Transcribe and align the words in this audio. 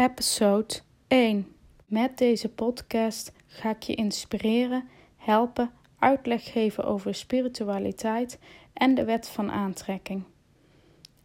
episode 0.00 0.74
1. 1.08 1.46
Met 1.86 2.18
deze 2.18 2.48
podcast 2.48 3.32
ga 3.46 3.70
ik 3.70 3.82
je 3.82 3.94
inspireren, 3.94 4.88
helpen, 5.16 5.70
uitleg 5.98 6.52
geven 6.52 6.84
over 6.84 7.14
spiritualiteit 7.14 8.38
en 8.72 8.94
de 8.94 9.04
wet 9.04 9.28
van 9.28 9.50
aantrekking. 9.50 10.22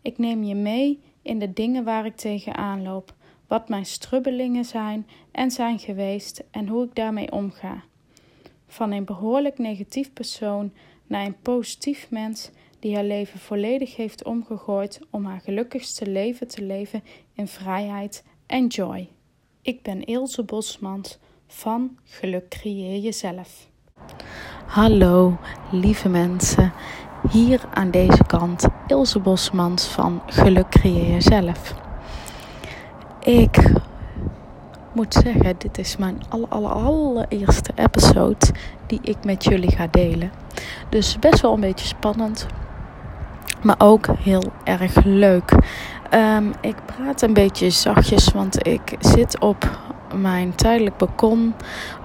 Ik 0.01 0.17
neem 0.17 0.43
je 0.43 0.55
mee 0.55 1.01
in 1.21 1.39
de 1.39 1.53
dingen 1.53 1.83
waar 1.83 2.05
ik 2.05 2.15
tegenaan 2.15 2.83
loop, 2.83 3.13
wat 3.47 3.69
mijn 3.69 3.85
strubbelingen 3.85 4.65
zijn 4.65 5.07
en 5.31 5.51
zijn 5.51 5.79
geweest 5.79 6.43
en 6.51 6.67
hoe 6.67 6.85
ik 6.85 6.95
daarmee 6.95 7.31
omga. 7.31 7.83
Van 8.67 8.91
een 8.91 9.05
behoorlijk 9.05 9.57
negatief 9.57 10.13
persoon 10.13 10.73
naar 11.07 11.25
een 11.25 11.41
positief 11.41 12.09
mens 12.09 12.49
die 12.79 12.95
haar 12.95 13.03
leven 13.03 13.39
volledig 13.39 13.95
heeft 13.95 14.23
omgegooid 14.23 14.99
om 15.09 15.25
haar 15.25 15.41
gelukkigste 15.41 16.07
leven 16.07 16.47
te 16.47 16.61
leven 16.61 17.03
in 17.33 17.47
vrijheid 17.47 18.23
en 18.47 18.67
joy. 18.67 19.09
Ik 19.61 19.81
ben 19.81 20.03
Ilse 20.03 20.43
Bosmans 20.43 21.17
van 21.47 21.97
Geluk 22.03 22.49
Creëer 22.49 22.99
Jezelf. 22.99 23.67
Hallo 24.65 25.37
lieve 25.71 26.09
mensen, 26.09 26.73
hier 27.31 27.61
aan 27.73 27.91
deze 27.91 28.23
kant 28.27 28.67
Ilse 28.87 29.19
Bosmans 29.19 29.85
van 29.85 30.21
Geluk 30.25 30.69
Creëer 30.69 31.11
Jezelf. 31.11 31.73
Ik 33.19 33.73
moet 34.93 35.13
zeggen, 35.13 35.55
dit 35.57 35.77
is 35.77 35.97
mijn 35.97 36.21
aller, 36.29 36.47
aller, 36.47 36.71
allereerste 36.71 37.71
episode 37.75 38.45
die 38.87 38.99
ik 39.01 39.23
met 39.23 39.43
jullie 39.43 39.71
ga 39.71 39.87
delen. 39.87 40.31
Dus 40.89 41.19
best 41.19 41.41
wel 41.41 41.53
een 41.53 41.59
beetje 41.59 41.85
spannend, 41.85 42.47
maar 43.63 43.75
ook 43.77 44.07
heel 44.19 44.43
erg 44.63 45.03
leuk. 45.03 45.51
Um, 46.15 46.53
ik 46.61 46.75
praat 46.85 47.21
een 47.21 47.33
beetje 47.33 47.69
zachtjes, 47.69 48.31
want 48.31 48.67
ik 48.67 48.95
zit 48.99 49.39
op 49.39 49.69
mijn 50.15 50.55
tijdelijk 50.55 50.97
balkon. 50.97 51.53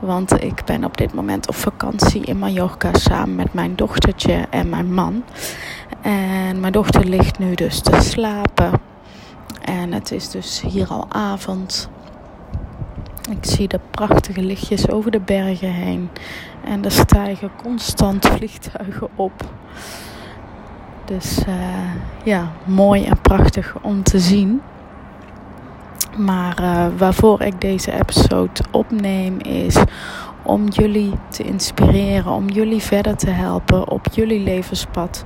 Want 0.01 0.43
ik 0.43 0.65
ben 0.65 0.85
op 0.85 0.97
dit 0.97 1.15
moment 1.15 1.49
op 1.49 1.55
vakantie 1.55 2.25
in 2.25 2.39
Mallorca 2.39 2.93
samen 2.93 3.35
met 3.35 3.55
mijn 3.55 3.77
dochtertje 3.77 4.47
en 4.51 4.69
mijn 4.69 4.95
man. 4.95 5.25
En 6.03 6.61
mijn 6.61 6.73
dochter 6.73 7.05
ligt 7.05 7.39
nu 7.39 7.55
dus 7.55 7.81
te 7.81 8.01
slapen. 8.01 8.71
En 9.63 9.93
het 9.93 10.13
is 10.13 10.31
dus 10.31 10.61
hier 10.61 10.89
al 10.89 11.07
avond. 11.09 11.91
Ik 13.31 13.45
zie 13.45 13.69
de 13.69 13.81
prachtige 13.91 14.43
lichtjes 14.43 14.89
over 14.89 15.11
de 15.11 15.21
bergen 15.21 15.73
heen. 15.73 16.11
En 16.65 16.85
er 16.85 16.93
stijgen 16.93 17.51
constant 17.63 18.27
vliegtuigen 18.27 19.09
op. 19.15 19.45
Dus 21.19 21.39
uh, 21.49 21.55
ja, 22.25 22.53
mooi 22.65 23.05
en 23.05 23.21
prachtig 23.21 23.77
om 23.83 24.03
te 24.03 24.19
zien. 24.19 24.61
Maar 26.17 26.63
uh, 26.63 26.87
waarvoor 26.99 27.43
ik 27.43 27.61
deze 27.61 27.93
episode 27.93 28.61
opneem 28.71 29.39
is 29.39 29.77
om 30.43 30.69
jullie 30.69 31.13
te 31.29 31.43
inspireren, 31.43 32.33
om 32.33 32.49
jullie 32.49 32.83
verder 32.83 33.17
te 33.17 33.31
helpen 33.31 33.91
op 33.91 34.07
jullie 34.13 34.41
levenspad. 34.41 35.25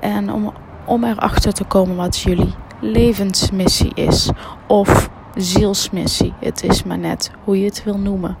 En 0.00 0.32
om, 0.32 0.52
om 0.84 1.04
erachter 1.04 1.52
te 1.52 1.64
komen 1.64 1.96
wat 1.96 2.18
jullie 2.18 2.54
levensmissie 2.80 3.94
is. 3.94 4.30
Of 4.66 5.10
zielsmissie. 5.34 6.32
Het 6.40 6.62
is 6.62 6.84
maar 6.84 6.98
net 6.98 7.30
hoe 7.44 7.58
je 7.58 7.64
het 7.64 7.84
wil 7.84 7.98
noemen. 7.98 8.36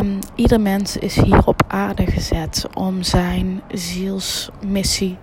Um, 0.00 0.18
ieder 0.34 0.60
mens 0.60 0.96
is 0.96 1.20
hier 1.20 1.42
op 1.46 1.62
aarde 1.68 2.06
gezet 2.06 2.66
om 2.74 3.02
zijn 3.02 3.60
zielsmissie 3.68 5.18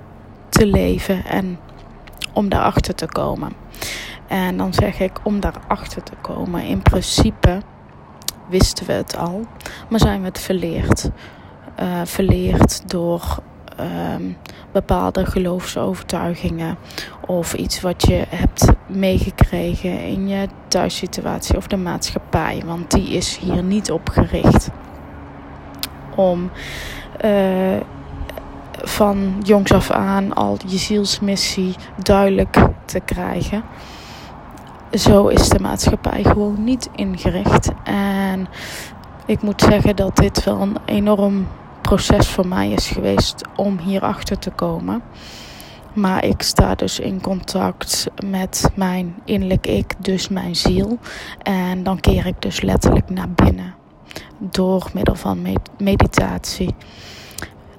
te 0.57 0.65
leven 0.65 1.25
en 1.25 1.59
om 2.33 2.49
daarachter 2.49 2.95
te 2.95 3.05
komen. 3.05 3.53
En 4.27 4.57
dan 4.57 4.73
zeg 4.73 4.99
ik 4.99 5.19
om 5.23 5.39
daarachter 5.39 6.03
te 6.03 6.13
komen. 6.21 6.63
In 6.63 6.81
principe 6.81 7.61
wisten 8.49 8.85
we 8.85 8.93
het 8.93 9.17
al, 9.17 9.45
maar 9.89 9.99
zijn 9.99 10.19
we 10.19 10.27
het 10.27 10.39
verleerd. 10.39 11.09
Uh, 11.79 12.01
verleerd 12.03 12.89
door 12.89 13.39
um, 14.15 14.37
bepaalde 14.71 15.25
geloofsovertuigingen 15.25 16.77
of 17.25 17.53
iets 17.53 17.81
wat 17.81 18.07
je 18.07 18.23
hebt 18.29 18.67
meegekregen 18.87 20.01
in 20.01 20.27
je 20.27 20.47
thuissituatie 20.67 21.57
of 21.57 21.67
de 21.67 21.77
maatschappij. 21.77 22.61
Want 22.65 22.91
die 22.91 23.09
is 23.09 23.37
hier 23.37 23.63
niet 23.63 23.91
op 23.91 24.09
gericht 24.09 24.69
om 26.15 26.51
uh, 27.25 27.77
van 28.81 29.35
jongs 29.43 29.71
af 29.71 29.91
aan 29.91 30.33
al 30.33 30.57
je 30.67 30.77
zielsmissie 30.77 31.75
duidelijk 32.03 32.67
te 32.85 32.99
krijgen. 32.99 33.63
Zo 34.91 35.27
is 35.27 35.49
de 35.49 35.59
maatschappij 35.59 36.23
gewoon 36.23 36.63
niet 36.63 36.89
ingericht. 36.95 37.69
En 37.83 38.47
ik 39.25 39.41
moet 39.41 39.61
zeggen 39.61 39.95
dat 39.95 40.15
dit 40.15 40.43
wel 40.43 40.61
een 40.61 40.77
enorm 40.85 41.47
proces 41.81 42.27
voor 42.27 42.47
mij 42.47 42.69
is 42.69 42.87
geweest 42.87 43.41
om 43.55 43.77
hierachter 43.79 44.39
te 44.39 44.49
komen. 44.49 45.01
Maar 45.93 46.25
ik 46.25 46.41
sta 46.41 46.75
dus 46.75 46.99
in 46.99 47.21
contact 47.21 48.07
met 48.25 48.69
mijn 48.75 49.15
innerlijk 49.25 49.67
ik, 49.67 49.93
dus 49.99 50.27
mijn 50.27 50.55
ziel. 50.55 50.97
En 51.41 51.83
dan 51.83 51.99
keer 51.99 52.25
ik 52.25 52.41
dus 52.41 52.61
letterlijk 52.61 53.09
naar 53.09 53.29
binnen. 53.29 53.75
Door 54.37 54.89
middel 54.93 55.15
van 55.15 55.47
meditatie 55.77 56.75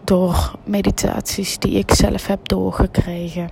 door 0.09 0.53
meditaties 0.65 1.59
die 1.59 1.79
ik 1.79 1.95
zelf 1.95 2.27
heb 2.27 2.49
doorgekregen 2.49 3.51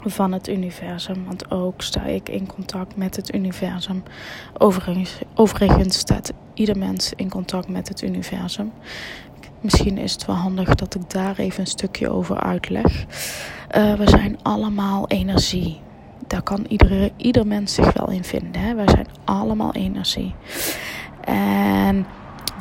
van 0.00 0.32
het 0.32 0.48
universum. 0.48 1.24
Want 1.26 1.50
ook 1.50 1.82
sta 1.82 2.02
ik 2.02 2.28
in 2.28 2.46
contact 2.46 2.96
met 2.96 3.16
het 3.16 3.34
universum. 3.34 4.02
Overigens, 4.58 5.18
overigens 5.34 5.98
staat 5.98 6.32
ieder 6.54 6.78
mens 6.78 7.12
in 7.16 7.30
contact 7.30 7.68
met 7.68 7.88
het 7.88 8.02
universum. 8.02 8.72
Misschien 9.60 9.98
is 9.98 10.12
het 10.12 10.26
wel 10.26 10.36
handig 10.36 10.74
dat 10.74 10.94
ik 10.94 11.10
daar 11.10 11.38
even 11.38 11.60
een 11.60 11.66
stukje 11.66 12.10
over 12.10 12.40
uitleg. 12.40 13.04
Uh, 13.76 13.94
we 13.94 14.08
zijn 14.08 14.38
allemaal 14.42 15.08
energie. 15.08 15.80
Daar 16.26 16.42
kan 16.42 16.64
iedere, 16.68 17.12
ieder 17.16 17.46
mens 17.46 17.74
zich 17.74 17.92
wel 17.92 18.10
in 18.10 18.24
vinden. 18.24 18.62
Hè? 18.62 18.74
Wij 18.74 18.88
zijn 18.88 19.06
allemaal 19.24 19.74
energie. 19.74 20.34
En 21.24 22.06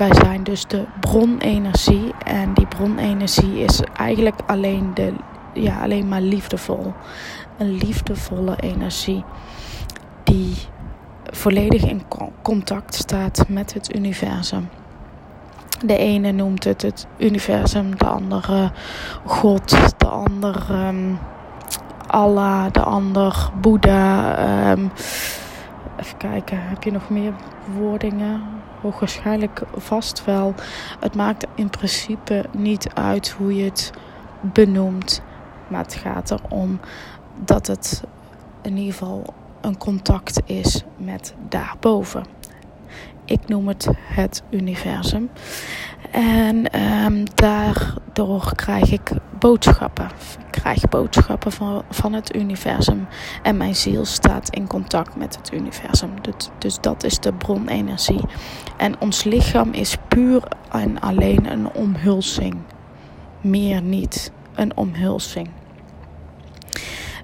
wij 0.07 0.13
zijn 0.13 0.43
dus 0.43 0.67
de 0.67 0.85
bronenergie. 0.99 2.13
En 2.25 2.53
die 2.53 2.67
bronenergie 2.67 3.59
is 3.59 3.81
eigenlijk 3.95 4.35
alleen, 4.45 4.91
de, 4.93 5.13
ja, 5.53 5.81
alleen 5.81 6.07
maar 6.07 6.21
liefdevol. 6.21 6.93
Een 7.57 7.71
liefdevolle 7.71 8.55
energie 8.59 9.23
die 10.23 10.55
volledig 11.23 11.83
in 11.83 12.01
contact 12.41 12.95
staat 12.95 13.45
met 13.47 13.73
het 13.73 13.95
universum. 13.95 14.69
De 15.85 15.97
ene 15.97 16.31
noemt 16.31 16.63
het 16.63 16.81
het 16.81 17.07
universum, 17.17 17.97
de 17.97 18.05
andere 18.05 18.71
God, 19.25 19.69
de 19.97 20.07
andere 20.07 20.87
um, 20.87 21.19
Allah, 22.07 22.71
de 22.71 22.81
ander 22.81 23.49
Boeddha. 23.61 24.71
Um, 24.71 24.91
even 26.01 26.17
kijken, 26.17 26.67
heb 26.67 26.83
je 26.83 26.91
nog 26.91 27.09
meer 27.09 27.33
woordingen? 27.77 28.41
hoogwaarschijnlijk 28.81 29.61
vast 29.75 30.25
wel. 30.25 30.53
Het 30.99 31.15
maakt 31.15 31.45
in 31.55 31.69
principe 31.69 32.45
niet 32.51 32.93
uit 32.93 33.29
hoe 33.29 33.55
je 33.55 33.63
het 33.63 33.91
benoemt. 34.41 35.21
Maar 35.67 35.83
het 35.83 35.93
gaat 35.93 36.31
erom 36.31 36.79
dat 37.35 37.67
het 37.67 38.03
in 38.61 38.77
ieder 38.77 38.93
geval 38.93 39.33
een 39.61 39.77
contact 39.77 40.41
is 40.45 40.83
met 40.97 41.33
daarboven. 41.49 42.25
Ik 43.25 43.47
noem 43.47 43.67
het 43.67 43.87
het 43.95 44.43
universum. 44.49 45.29
En 46.11 46.81
um, 46.81 47.23
daardoor 47.35 48.55
krijg 48.55 48.91
ik 48.91 49.11
boodschappen. 49.39 50.05
Ik 50.05 50.51
krijg 50.61 50.89
boodschappen 50.89 51.51
van, 51.51 51.83
van 51.89 52.13
het 52.13 52.35
universum. 52.35 53.07
En 53.43 53.57
mijn 53.57 53.75
ziel 53.75 54.05
staat 54.05 54.55
in 54.55 54.67
contact 54.67 55.15
met 55.15 55.37
het 55.37 55.53
universum. 55.53 56.21
Dus, 56.21 56.49
dus 56.57 56.79
dat 56.79 57.03
is 57.03 57.19
de 57.19 57.33
bronenergie. 57.33 58.21
En 58.77 58.99
ons 58.99 59.23
lichaam 59.23 59.71
is 59.71 59.97
puur 60.07 60.43
en 60.71 60.99
alleen 60.99 61.51
een 61.51 61.73
omhulsing. 61.73 62.55
Meer 63.41 63.81
niet. 63.81 64.31
Een 64.55 64.77
omhulsing. 64.77 65.49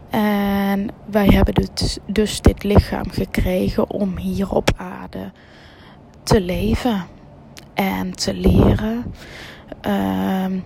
En 0.09 0.89
wij 1.05 1.27
hebben 1.27 1.53
dus, 1.53 1.97
dus 2.05 2.41
dit 2.41 2.63
lichaam 2.63 3.09
gekregen 3.11 3.89
om 3.89 4.17
hier 4.17 4.49
op 4.49 4.69
aarde 4.77 5.31
te 6.23 6.41
leven 6.41 7.05
en 7.77 8.15
te 8.15 8.33
leren. 8.33 9.13
Uh, 9.87 10.61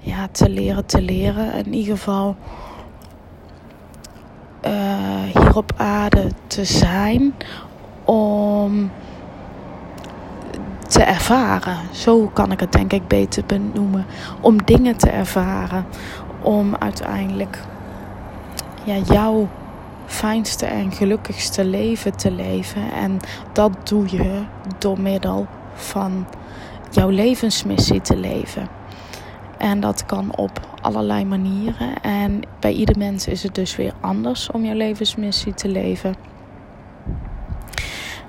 ja, 0.00 0.28
te 0.32 0.48
leren, 0.48 0.86
te 0.86 1.02
leren. 1.02 1.52
In 1.52 1.74
ieder 1.74 1.96
geval 1.96 2.36
uh, 4.66 5.22
hier 5.22 5.56
op 5.56 5.72
aarde 5.76 6.30
te 6.46 6.64
zijn 6.64 7.34
om 8.04 8.90
te 10.88 11.02
ervaren. 11.02 11.78
Zo 11.92 12.30
kan 12.32 12.52
ik 12.52 12.60
het 12.60 12.72
denk 12.72 12.92
ik 12.92 13.08
beter 13.08 13.44
benoemen. 13.46 14.06
Om 14.40 14.64
dingen 14.64 14.96
te 14.96 15.10
ervaren. 15.10 15.86
Om 16.42 16.76
uiteindelijk 16.76 17.58
ja, 18.84 18.96
jouw 18.96 19.48
fijnste 20.06 20.66
en 20.66 20.92
gelukkigste 20.92 21.64
leven 21.64 22.16
te 22.16 22.30
leven. 22.30 22.92
En 22.92 23.18
dat 23.52 23.88
doe 23.88 24.04
je 24.10 24.42
door 24.78 25.00
middel 25.00 25.46
van 25.78 26.26
jouw 26.90 27.08
levensmissie 27.08 28.00
te 28.00 28.16
leven. 28.16 28.68
En 29.58 29.80
dat 29.80 30.06
kan 30.06 30.36
op 30.36 30.76
allerlei 30.80 31.24
manieren. 31.24 32.02
En 32.02 32.40
bij 32.60 32.72
ieder 32.72 32.98
mens 32.98 33.26
is 33.26 33.42
het 33.42 33.54
dus 33.54 33.76
weer 33.76 33.92
anders 34.00 34.50
om 34.50 34.64
jouw 34.64 34.76
levensmissie 34.76 35.54
te 35.54 35.68
leven. 35.68 36.14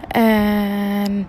En 0.08 1.28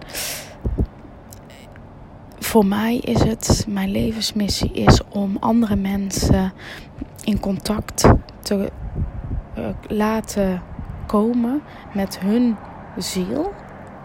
voor 2.38 2.66
mij 2.66 2.96
is 2.96 3.23
het, 3.23 3.66
mijn 3.69 3.90
levensmissie 3.90 4.73
is 4.73 5.00
om 5.08 5.37
andere 5.40 5.76
mensen 5.76 6.52
in 7.25 7.40
contact 7.40 8.12
te 8.40 8.70
uh, 9.58 9.69
laten 9.88 10.62
komen 11.06 11.62
met 11.94 12.19
hun 12.19 12.56
ziel. 12.96 13.52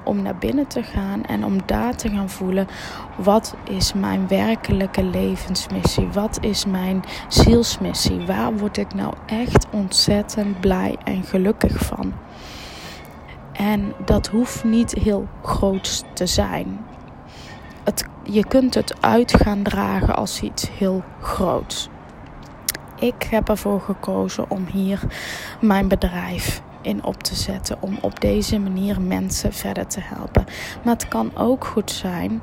Om 0.05 0.21
naar 0.21 0.35
binnen 0.35 0.67
te 0.67 0.83
gaan 0.83 1.23
en 1.23 1.45
om 1.45 1.57
daar 1.65 1.95
te 1.95 2.09
gaan 2.09 2.29
voelen 2.29 2.67
wat 3.15 3.55
is 3.63 3.93
mijn 3.93 4.27
werkelijke 4.27 5.03
levensmissie? 5.03 6.07
Wat 6.07 6.37
is 6.41 6.65
mijn 6.65 7.03
zielsmissie? 7.27 8.25
Waar 8.25 8.57
word 8.57 8.77
ik 8.77 8.93
nou 8.93 9.13
echt 9.25 9.67
ontzettend 9.71 10.59
blij 10.59 10.95
en 11.03 11.23
gelukkig 11.23 11.77
van? 11.77 12.13
En 13.51 13.93
dat 14.05 14.27
hoeft 14.27 14.63
niet 14.63 14.91
heel 14.91 15.27
groot 15.41 16.03
te 16.13 16.25
zijn. 16.25 16.85
Het, 17.83 18.05
je 18.23 18.45
kunt 18.45 18.73
het 18.73 19.01
uit 19.01 19.33
gaan 19.33 19.63
dragen 19.63 20.15
als 20.15 20.41
iets 20.41 20.69
heel 20.77 21.03
groots. 21.21 21.89
Ik 22.99 23.27
heb 23.29 23.49
ervoor 23.49 23.81
gekozen 23.81 24.49
om 24.49 24.65
hier 24.71 24.99
mijn 25.61 25.87
bedrijf 25.87 26.61
in 26.85 27.03
op 27.03 27.23
te 27.23 27.35
zetten. 27.35 27.77
Om 27.79 27.97
op 28.01 28.21
deze 28.21 28.59
manier 28.59 29.01
mensen 29.01 29.53
verder 29.53 29.87
te 29.87 29.99
helpen. 30.03 30.45
Maar 30.83 30.93
het 30.93 31.07
kan 31.07 31.31
ook 31.37 31.65
goed 31.65 31.91
zijn 31.91 32.41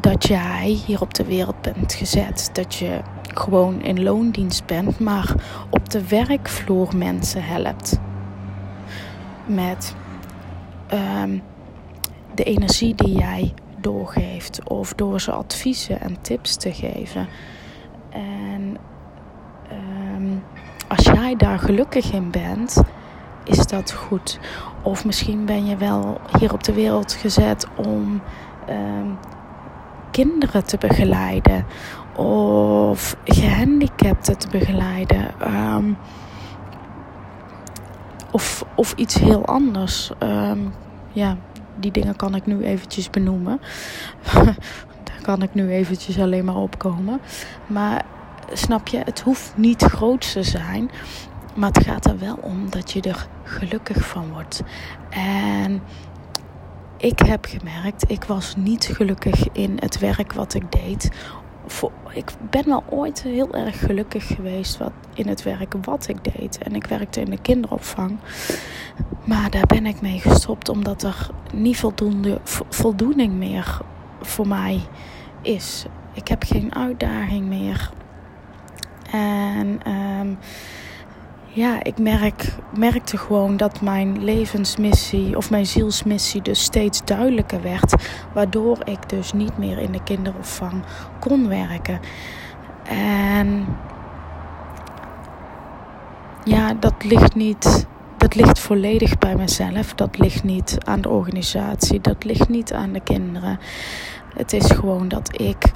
dat 0.00 0.26
jij 0.26 0.80
hier 0.86 1.00
op 1.00 1.14
de 1.14 1.24
wereld 1.24 1.60
bent 1.60 1.92
gezet. 1.92 2.50
Dat 2.52 2.74
je 2.74 3.00
gewoon 3.34 3.82
in 3.82 4.02
loondienst 4.02 4.66
bent, 4.66 4.98
maar 4.98 5.34
op 5.70 5.90
de 5.90 6.08
werkvloer 6.08 6.96
mensen 6.96 7.44
helpt. 7.44 7.98
Met 9.46 9.94
Ehm, 10.90 11.38
de 12.34 12.44
energie 12.44 12.94
die 12.94 13.18
jij 13.18 13.54
doorgeeft 13.80 14.68
of 14.68 14.94
door 14.94 15.20
ze 15.20 15.32
adviezen 15.32 16.00
en 16.00 16.20
tips 16.20 16.56
te 16.56 16.72
geven. 16.72 17.28
En 18.10 18.76
ehm, 19.68 20.36
als 20.88 21.04
jij 21.04 21.36
daar 21.36 21.58
gelukkig 21.58 22.12
in 22.12 22.30
bent, 22.30 22.82
is 23.50 23.66
dat 23.66 23.92
goed. 23.92 24.38
Of 24.82 25.04
misschien 25.04 25.44
ben 25.44 25.66
je 25.66 25.76
wel 25.76 26.20
hier 26.38 26.52
op 26.52 26.64
de 26.64 26.72
wereld 26.72 27.12
gezet 27.12 27.66
om 27.76 28.20
ehm, 28.66 29.06
kinderen 30.10 30.64
te 30.64 30.76
begeleiden 30.76 31.64
of 32.16 33.16
gehandicapten 33.24 34.38
te 34.38 34.48
begeleiden. 34.48 35.34
Of, 38.30 38.64
of 38.74 38.92
iets 38.96 39.14
heel 39.14 39.46
anders. 39.46 40.10
Ehm, 40.18 40.58
ja, 41.12 41.36
die 41.76 41.90
dingen 41.90 42.16
kan 42.16 42.34
ik 42.34 42.46
nu 42.46 42.62
eventjes 42.62 43.10
benoemen. 43.10 43.60
Daar 45.04 45.20
kan 45.22 45.42
ik 45.42 45.54
nu 45.54 45.70
eventjes 45.70 46.18
alleen 46.18 46.44
maar 46.44 46.56
opkomen. 46.56 47.20
Maar 47.66 48.04
snap 48.52 48.88
je, 48.88 48.98
het 49.04 49.20
hoeft 49.20 49.52
niet 49.56 49.82
groot 49.82 50.32
te 50.32 50.42
zijn. 50.42 50.90
Maar 51.60 51.70
het 51.72 51.86
gaat 51.86 52.06
er 52.06 52.18
wel 52.18 52.38
om 52.40 52.70
dat 52.70 52.92
je 52.92 53.00
er 53.00 53.26
gelukkig 53.42 54.06
van 54.06 54.32
wordt. 54.32 54.62
En 55.10 55.82
ik 56.96 57.18
heb 57.18 57.44
gemerkt, 57.44 58.10
ik 58.10 58.24
was 58.24 58.56
niet 58.56 58.84
gelukkig 58.84 59.48
in 59.52 59.76
het 59.80 59.98
werk 59.98 60.32
wat 60.32 60.54
ik 60.54 60.72
deed 60.72 61.10
ik 62.12 62.30
ben 62.50 62.66
wel 62.66 62.84
ooit 62.88 63.22
heel 63.22 63.54
erg 63.54 63.78
gelukkig 63.78 64.26
geweest 64.26 64.78
in 65.14 65.28
het 65.28 65.42
werk 65.42 65.74
wat 65.82 66.08
ik 66.08 66.24
deed. 66.24 66.58
En 66.58 66.74
ik 66.74 66.86
werkte 66.86 67.20
in 67.20 67.30
de 67.30 67.40
kinderopvang. 67.40 68.18
Maar 69.24 69.50
daar 69.50 69.66
ben 69.66 69.86
ik 69.86 70.00
mee 70.00 70.20
gestopt 70.20 70.68
omdat 70.68 71.02
er 71.02 71.30
niet 71.54 71.76
voldoende 71.76 72.40
voldoening 72.68 73.32
meer 73.32 73.78
voor 74.20 74.48
mij 74.48 74.80
is. 75.42 75.84
Ik 76.12 76.28
heb 76.28 76.42
geen 76.42 76.74
uitdaging 76.74 77.46
meer. 77.46 77.90
En 79.10 79.92
um, 79.92 80.38
ja, 81.52 81.82
ik 81.82 81.98
merk, 81.98 82.54
merkte 82.76 83.16
gewoon 83.16 83.56
dat 83.56 83.80
mijn 83.80 84.24
levensmissie 84.24 85.36
of 85.36 85.50
mijn 85.50 85.66
zielsmissie 85.66 86.42
dus 86.42 86.62
steeds 86.62 87.04
duidelijker 87.04 87.62
werd. 87.62 87.94
Waardoor 88.32 88.78
ik 88.84 89.08
dus 89.08 89.32
niet 89.32 89.58
meer 89.58 89.78
in 89.78 89.92
de 89.92 90.02
kinderopvang 90.02 90.82
kon 91.18 91.48
werken. 91.48 92.00
En 92.84 93.66
ja, 96.44 96.74
dat 96.74 97.04
ligt 97.04 97.34
niet. 97.34 97.86
Dat 98.16 98.34
ligt 98.34 98.58
volledig 98.58 99.18
bij 99.18 99.36
mezelf. 99.36 99.94
Dat 99.94 100.18
ligt 100.18 100.44
niet 100.44 100.78
aan 100.84 101.00
de 101.00 101.08
organisatie. 101.08 102.00
Dat 102.00 102.24
ligt 102.24 102.48
niet 102.48 102.72
aan 102.72 102.92
de 102.92 103.00
kinderen. 103.00 103.58
Het 104.34 104.52
is 104.52 104.70
gewoon 104.70 105.08
dat 105.08 105.40
ik 105.40 105.64
eh, 105.64 105.72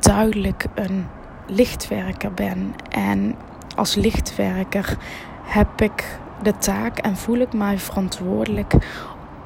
duidelijk 0.00 0.66
een 0.74 1.06
lichtwerker 1.46 2.32
ben. 2.32 2.74
En 2.88 3.34
als 3.76 3.94
lichtwerker 3.94 4.96
heb 5.42 5.80
ik 5.80 6.18
de 6.42 6.56
taak 6.58 6.98
en 6.98 7.16
voel 7.16 7.38
ik 7.38 7.52
mij 7.52 7.78
verantwoordelijk 7.78 8.72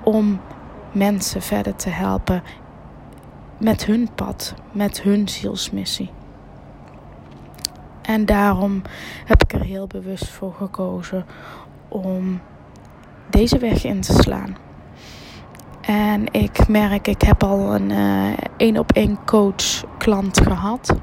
om 0.03 0.41
mensen 0.93 1.43
verder 1.43 1.75
te 1.75 1.91
helpen 1.91 2.43
met 3.59 3.85
hun 3.85 4.09
pad, 4.15 4.55
met 4.73 5.03
hun 5.03 5.29
zielsmissie. 5.29 6.11
En 8.03 8.27
daarom 8.27 8.83
heb 9.25 9.43
ik 9.43 9.53
er 9.53 9.65
heel 9.65 9.87
bewust 9.87 10.29
voor 10.29 10.55
gekozen 10.55 11.27
om 11.89 12.41
deze 13.31 13.59
weg 13.59 13.85
in 13.85 14.01
te 14.01 14.13
slaan. 14.13 14.57
En 15.81 16.33
ik 16.33 16.69
merk, 16.69 17.09
ik 17.09 17.23
heb 17.23 17.43
al 17.43 17.75
een 17.75 17.91
één 18.57 18.75
uh, 18.75 18.81
op 18.81 18.93
één 18.93 19.19
coach 19.25 19.85
klant 19.99 20.41
gehad. 20.41 20.95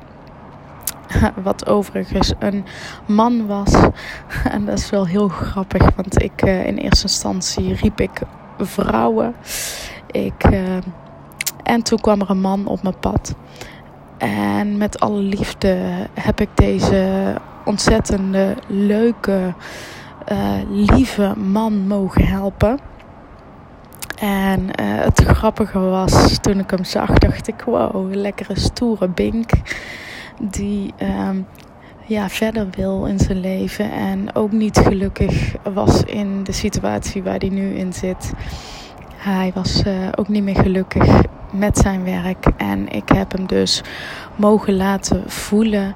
Wat 1.43 1.67
overigens 1.67 2.33
een 2.39 2.65
man 3.05 3.47
was. 3.47 3.73
En 4.53 4.65
dat 4.65 4.77
is 4.77 4.89
wel 4.89 5.07
heel 5.07 5.27
grappig, 5.27 5.89
want 5.95 6.21
ik 6.21 6.45
uh, 6.45 6.65
in 6.65 6.77
eerste 6.77 7.03
instantie 7.03 7.73
riep 7.73 7.99
ik 7.99 8.21
vrouwen. 8.57 9.35
Ik, 10.11 10.49
uh, 10.51 10.77
en 11.63 11.83
toen 11.83 11.99
kwam 11.99 12.21
er 12.21 12.29
een 12.29 12.41
man 12.41 12.67
op 12.67 12.83
mijn 12.83 12.99
pad. 12.99 13.35
En 14.17 14.77
met 14.77 14.99
alle 14.99 15.19
liefde 15.19 15.77
heb 16.13 16.41
ik 16.41 16.49
deze 16.53 17.33
ontzettende, 17.65 18.55
leuke, 18.67 19.53
uh, 20.31 20.37
lieve 20.69 21.33
man 21.37 21.87
mogen 21.87 22.27
helpen. 22.27 22.79
En 24.19 24.69
het 24.79 25.23
grappige 25.23 25.79
was, 25.79 26.39
toen 26.41 26.59
ik 26.59 26.69
hem 26.71 26.83
zag, 26.83 27.13
dacht 27.13 27.47
ik: 27.47 27.61
wow, 27.61 28.13
lekkere 28.13 28.59
stoere 28.59 29.07
bink 29.07 29.49
die 30.39 30.93
um, 31.01 31.45
ja, 32.05 32.29
verder 32.29 32.67
wil 32.71 33.05
in 33.05 33.19
zijn 33.19 33.39
leven 33.39 33.91
en 33.91 34.35
ook 34.35 34.51
niet 34.51 34.77
gelukkig 34.77 35.55
was 35.73 36.03
in 36.03 36.43
de 36.43 36.51
situatie 36.51 37.23
waar 37.23 37.37
hij 37.37 37.49
nu 37.49 37.75
in 37.75 37.93
zit. 37.93 38.33
Hij 39.15 39.51
was 39.53 39.83
uh, 39.87 39.93
ook 40.15 40.27
niet 40.27 40.43
meer 40.43 40.55
gelukkig 40.55 41.21
met 41.51 41.77
zijn 41.77 42.03
werk 42.03 42.45
en 42.57 42.87
ik 42.89 43.09
heb 43.09 43.31
hem 43.31 43.47
dus 43.47 43.83
mogen 44.35 44.75
laten 44.75 45.23
voelen 45.31 45.95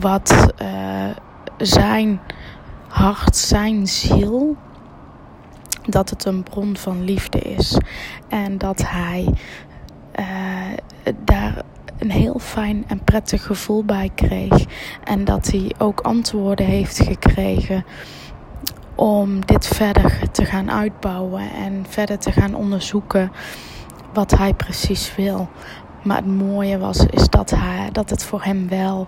wat 0.00 0.52
uh, 0.62 0.68
zijn 1.56 2.20
hart, 2.88 3.36
zijn 3.36 3.86
ziel, 3.86 4.56
dat 5.86 6.10
het 6.10 6.24
een 6.24 6.42
bron 6.42 6.76
van 6.76 7.04
liefde 7.04 7.38
is 7.38 7.78
en 8.28 8.58
dat 8.58 8.82
hij 8.86 9.34
uh, 10.18 10.26
daar 11.24 11.62
een 12.02 12.10
heel 12.10 12.38
fijn 12.38 12.84
en 12.88 13.04
prettig 13.04 13.46
gevoel 13.46 13.84
bij 13.84 14.10
kreeg. 14.14 14.64
En 15.04 15.24
dat 15.24 15.50
hij 15.50 15.72
ook 15.78 16.00
antwoorden 16.00 16.66
heeft 16.66 16.98
gekregen 16.98 17.84
om 18.94 19.46
dit 19.46 19.66
verder 19.66 20.30
te 20.30 20.44
gaan 20.44 20.70
uitbouwen 20.70 21.50
en 21.52 21.84
verder 21.88 22.18
te 22.18 22.32
gaan 22.32 22.54
onderzoeken 22.54 23.32
wat 24.12 24.30
hij 24.30 24.54
precies 24.54 25.14
wil. 25.14 25.48
Maar 26.02 26.16
het 26.16 26.26
mooie 26.26 26.78
was 26.78 27.06
is 27.06 27.28
dat, 27.28 27.50
hij, 27.50 27.88
dat 27.92 28.10
het 28.10 28.24
voor 28.24 28.42
hem 28.42 28.68
wel 28.68 29.06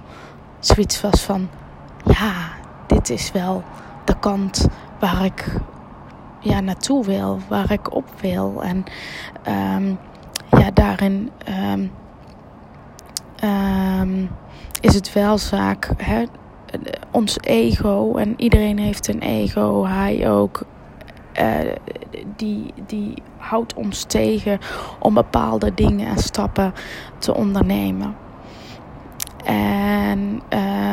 zoiets 0.59 1.01
was 1.01 1.21
van 1.21 1.49
ja, 2.05 2.35
dit 2.87 3.11
is 3.11 3.33
wel 3.33 3.63
de 4.05 4.19
kant 4.19 4.69
waar 4.99 5.25
ik 5.25 5.57
ja, 6.41 6.61
naartoe 6.61 7.05
wil, 7.05 7.39
waar 7.49 7.71
ik 7.71 7.95
op 7.95 8.09
wil. 8.21 8.63
En 8.63 8.85
um, 9.49 9.99
ja, 10.51 10.71
daarin 10.71 11.31
um, 11.73 11.91
um, 13.45 14.31
is 14.81 14.95
het 14.95 15.13
wel 15.13 15.39
zaak. 15.39 15.91
Hè? 15.97 16.25
ons 17.11 17.39
ego, 17.41 18.17
en 18.17 18.35
iedereen 18.37 18.79
heeft 18.79 19.09
een 19.09 19.21
ego, 19.21 19.87
hij 19.87 20.31
ook, 20.31 20.63
uh, 21.41 21.73
die, 22.37 22.75
die 22.87 23.15
houdt 23.37 23.75
ons 23.75 24.05
tegen 24.05 24.59
om 24.99 25.15
bepaalde 25.15 25.75
dingen 25.75 26.09
en 26.09 26.19
stappen 26.19 26.73
te 27.19 27.35
ondernemen. 27.35 28.17
En 29.45 30.43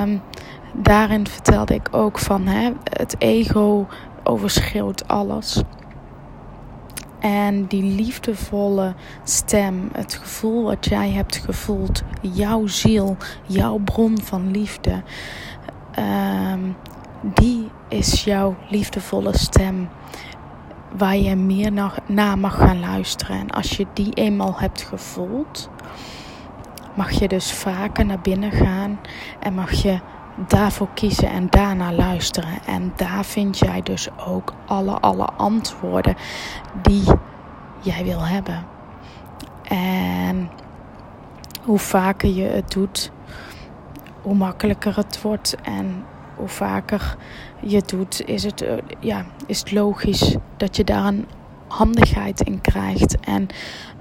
um, 0.02 0.22
daarin 0.74 1.28
vertelde 1.28 1.74
ik 1.74 1.88
ook 1.92 2.20
van 2.20 2.48
hè, 2.48 2.72
het 2.84 3.16
ego 3.18 3.88
overschreeuwt 4.24 5.08
alles. 5.08 5.62
En 7.22 7.66
die 7.66 7.84
liefdevolle 7.84 8.94
stem, 9.24 9.90
het 9.94 10.14
gevoel 10.14 10.64
wat 10.64 10.86
jij 10.86 11.10
hebt 11.10 11.36
gevoeld, 11.36 12.04
jouw 12.22 12.68
ziel, 12.68 13.18
jouw 13.46 13.78
bron 13.78 14.22
van 14.22 14.52
liefde, 14.52 15.04
um, 16.54 16.76
die 17.22 17.70
is 17.88 18.24
jouw 18.24 18.56
liefdevolle 18.70 19.38
stem 19.38 19.90
waar 20.98 21.18
je 21.18 21.36
meer 21.36 21.72
naar 22.06 22.38
mag 22.38 22.56
gaan 22.56 22.80
luisteren. 22.80 23.40
En 23.40 23.50
als 23.50 23.78
je 23.78 23.86
die 23.94 24.14
eenmaal 24.14 24.60
hebt 24.60 24.82
gevoeld, 24.82 25.70
mag 26.94 27.12
je 27.12 27.28
dus 27.28 27.52
vaker 27.52 28.06
naar 28.06 28.22
binnen 28.22 28.52
gaan 28.52 29.00
en 29.40 29.54
mag 29.54 29.72
je 29.72 30.00
daarvoor 30.48 30.88
kiezen 30.94 31.30
en 31.30 31.48
daarna 31.50 31.94
luisteren. 31.94 32.64
En 32.66 32.94
daar 32.96 33.26
vind 33.26 33.60
jij 33.60 33.82
dus 33.82 34.08
ook 34.26 34.54
alle, 34.66 35.00
alle 35.00 35.26
antwoorden 35.26 36.16
die 36.82 37.04
jij 37.82 38.04
wil 38.04 38.26
hebben. 38.26 38.66
En 39.64 40.50
hoe 41.64 41.80
vaker 41.80 42.30
je 42.30 42.44
het 42.44 42.72
doet, 42.72 43.12
hoe 44.22 44.36
makkelijker 44.36 44.96
het 44.96 45.22
wordt. 45.22 45.56
En 45.64 46.06
hoe 46.36 46.48
vaker 46.48 47.16
je 47.60 47.76
het 47.76 47.90
doet, 47.90 48.26
is 48.26 48.44
het, 48.44 48.62
eh, 48.62 48.78
ja, 49.00 49.26
is 49.46 49.60
het 49.60 49.72
logisch 49.72 50.36
dat 50.58 50.76
je 50.76 50.84
daar 50.84 51.06
een 51.06 51.28
handigheid 51.68 52.42
in 52.42 52.62
krijgt. 52.62 53.20
En 53.20 53.48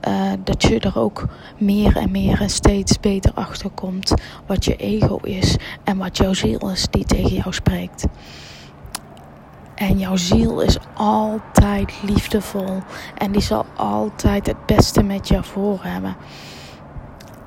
uh, 0.08 0.32
dat 0.44 0.62
je 0.62 0.80
er 0.80 0.98
ook 0.98 1.26
meer 1.58 1.96
en 1.96 2.10
meer 2.10 2.40
en 2.40 2.50
steeds 2.50 3.00
beter 3.00 3.32
achter 3.34 3.70
komt 3.70 4.14
wat 4.46 4.64
je 4.64 4.76
ego 4.76 5.16
is 5.16 5.56
en 5.84 5.98
wat 5.98 6.16
jouw 6.16 6.32
ziel 6.32 6.70
is 6.70 6.86
die 6.90 7.04
tegen 7.04 7.34
jou 7.34 7.52
spreekt. 7.52 8.06
En 9.74 9.98
jouw 9.98 10.16
ziel 10.16 10.60
is 10.60 10.78
altijd 10.94 11.92
liefdevol 12.02 12.82
en 13.18 13.32
die 13.32 13.42
zal 13.42 13.66
altijd 13.76 14.46
het 14.46 14.66
beste 14.66 15.02
met 15.02 15.28
jou 15.28 15.44
voor 15.44 15.78
hebben. 15.82 16.16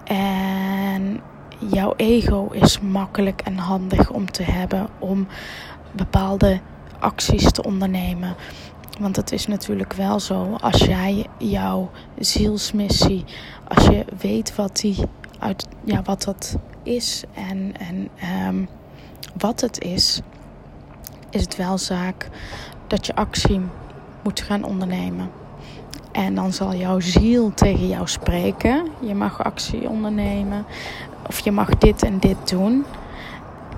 En 0.03 1.21
jouw 1.57 1.93
ego 1.95 2.47
is 2.51 2.79
makkelijk 2.79 3.41
en 3.41 3.57
handig 3.57 4.09
om 4.09 4.31
te 4.31 4.43
hebben 4.43 4.87
om 4.99 5.27
bepaalde 5.91 6.59
acties 6.99 7.51
te 7.51 7.63
ondernemen. 7.63 8.35
Want 8.99 9.15
het 9.15 9.31
is 9.31 9.47
natuurlijk 9.47 9.93
wel 9.93 10.19
zo, 10.19 10.55
als 10.59 10.77
jij 10.77 11.25
jouw 11.37 11.89
zielsmissie, 12.19 13.25
als 13.67 13.85
je 13.85 14.05
weet 14.19 14.55
wat, 14.55 14.75
die 14.75 14.97
uit, 15.39 15.67
ja, 15.83 16.01
wat 16.01 16.23
dat 16.23 16.55
is 16.83 17.23
en, 17.33 17.73
en 17.77 18.09
um, 18.47 18.67
wat 19.37 19.61
het 19.61 19.81
is, 19.81 20.21
is 21.29 21.41
het 21.41 21.55
wel 21.55 21.77
zaak 21.77 22.29
dat 22.87 23.05
je 23.05 23.15
actie 23.15 23.61
moet 24.23 24.41
gaan 24.41 24.63
ondernemen. 24.63 25.29
En 26.11 26.35
dan 26.35 26.53
zal 26.53 26.73
jouw 26.75 26.99
ziel 26.99 27.53
tegen 27.53 27.87
jou 27.87 28.07
spreken. 28.07 28.87
Je 28.99 29.15
mag 29.15 29.43
actie 29.43 29.89
ondernemen. 29.89 30.65
Of 31.27 31.39
je 31.39 31.51
mag 31.51 31.69
dit 31.69 32.03
en 32.03 32.19
dit 32.19 32.49
doen. 32.49 32.85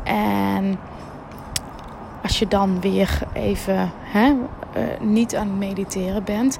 En 0.03 0.79
als 2.23 2.39
je 2.39 2.47
dan 2.47 2.81
weer 2.81 3.19
even 3.33 3.91
hè, 4.01 4.33
uh, 4.77 4.83
niet 4.99 5.35
aan 5.35 5.47
het 5.47 5.57
mediteren 5.57 6.23
bent. 6.23 6.57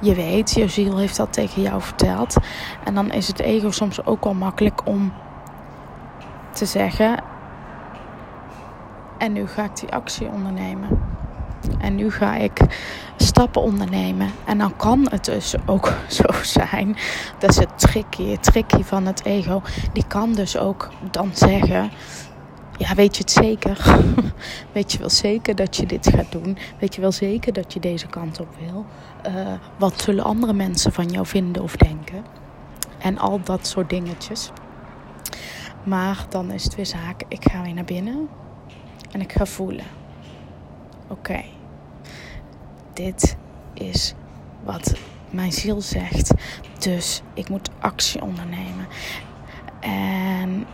Je 0.00 0.14
weet, 0.14 0.50
je 0.50 0.68
ziel 0.68 0.98
heeft 0.98 1.16
dat 1.16 1.32
tegen 1.32 1.62
jou 1.62 1.82
verteld. 1.82 2.36
En 2.84 2.94
dan 2.94 3.12
is 3.12 3.28
het 3.28 3.40
ego 3.40 3.70
soms 3.70 4.04
ook 4.06 4.24
wel 4.24 4.34
makkelijk 4.34 4.86
om 4.86 5.12
te 6.52 6.66
zeggen. 6.66 7.22
En 9.18 9.32
nu 9.32 9.46
ga 9.46 9.64
ik 9.64 9.76
die 9.76 9.92
actie 9.92 10.28
ondernemen. 10.28 11.00
En 11.78 11.94
nu 11.94 12.10
ga 12.10 12.36
ik 12.36 12.60
stappen 13.16 13.62
ondernemen. 13.62 14.30
En 14.44 14.58
dan 14.58 14.76
kan 14.76 15.06
het 15.10 15.24
dus 15.24 15.54
ook 15.66 15.92
zo 16.08 16.24
zijn. 16.42 16.96
Dat 17.38 17.50
is 17.50 17.56
het 17.56 17.78
tricky, 17.78 18.30
het 18.30 18.64
van 18.86 19.06
het 19.06 19.24
ego. 19.24 19.62
Die 19.92 20.06
kan 20.06 20.32
dus 20.32 20.58
ook 20.58 20.88
dan 21.10 21.30
zeggen 21.32 21.90
ja, 22.78 22.94
weet 22.94 23.16
je 23.16 23.22
het 23.22 23.30
zeker? 23.30 24.00
weet 24.72 24.92
je 24.92 24.98
wel 24.98 25.10
zeker 25.10 25.54
dat 25.54 25.76
je 25.76 25.86
dit 25.86 26.08
gaat 26.08 26.32
doen? 26.32 26.58
Weet 26.80 26.94
je 26.94 27.00
wel 27.00 27.12
zeker 27.12 27.52
dat 27.52 27.72
je 27.72 27.80
deze 27.80 28.06
kant 28.06 28.40
op 28.40 28.48
wil? 28.58 28.84
Uh, 29.26 29.52
wat 29.78 30.00
zullen 30.00 30.24
andere 30.24 30.52
mensen 30.52 30.92
van 30.92 31.08
jou 31.08 31.26
vinden 31.26 31.62
of 31.62 31.76
denken? 31.76 32.24
En 32.98 33.18
al 33.18 33.40
dat 33.42 33.66
soort 33.66 33.90
dingetjes. 33.90 34.50
Maar 35.84 36.26
dan 36.28 36.50
is 36.50 36.64
het 36.64 36.74
weer 36.74 36.86
zaak, 36.86 37.22
ik 37.28 37.50
ga 37.50 37.62
weer 37.62 37.74
naar 37.74 37.84
binnen 37.84 38.28
en 39.10 39.20
ik 39.20 39.32
ga 39.32 39.46
voelen. 39.46 39.84
Oké, 41.08 41.44
dit 42.92 43.36
is 43.74 44.14
wat 44.64 44.94
mijn 45.30 45.52
ziel 45.52 45.80
zegt. 45.80 46.34
Dus 46.78 47.22
ik 47.34 47.48
moet 47.48 47.70
actie 47.78 48.22
ondernemen. 48.22 48.86
En 49.80 50.66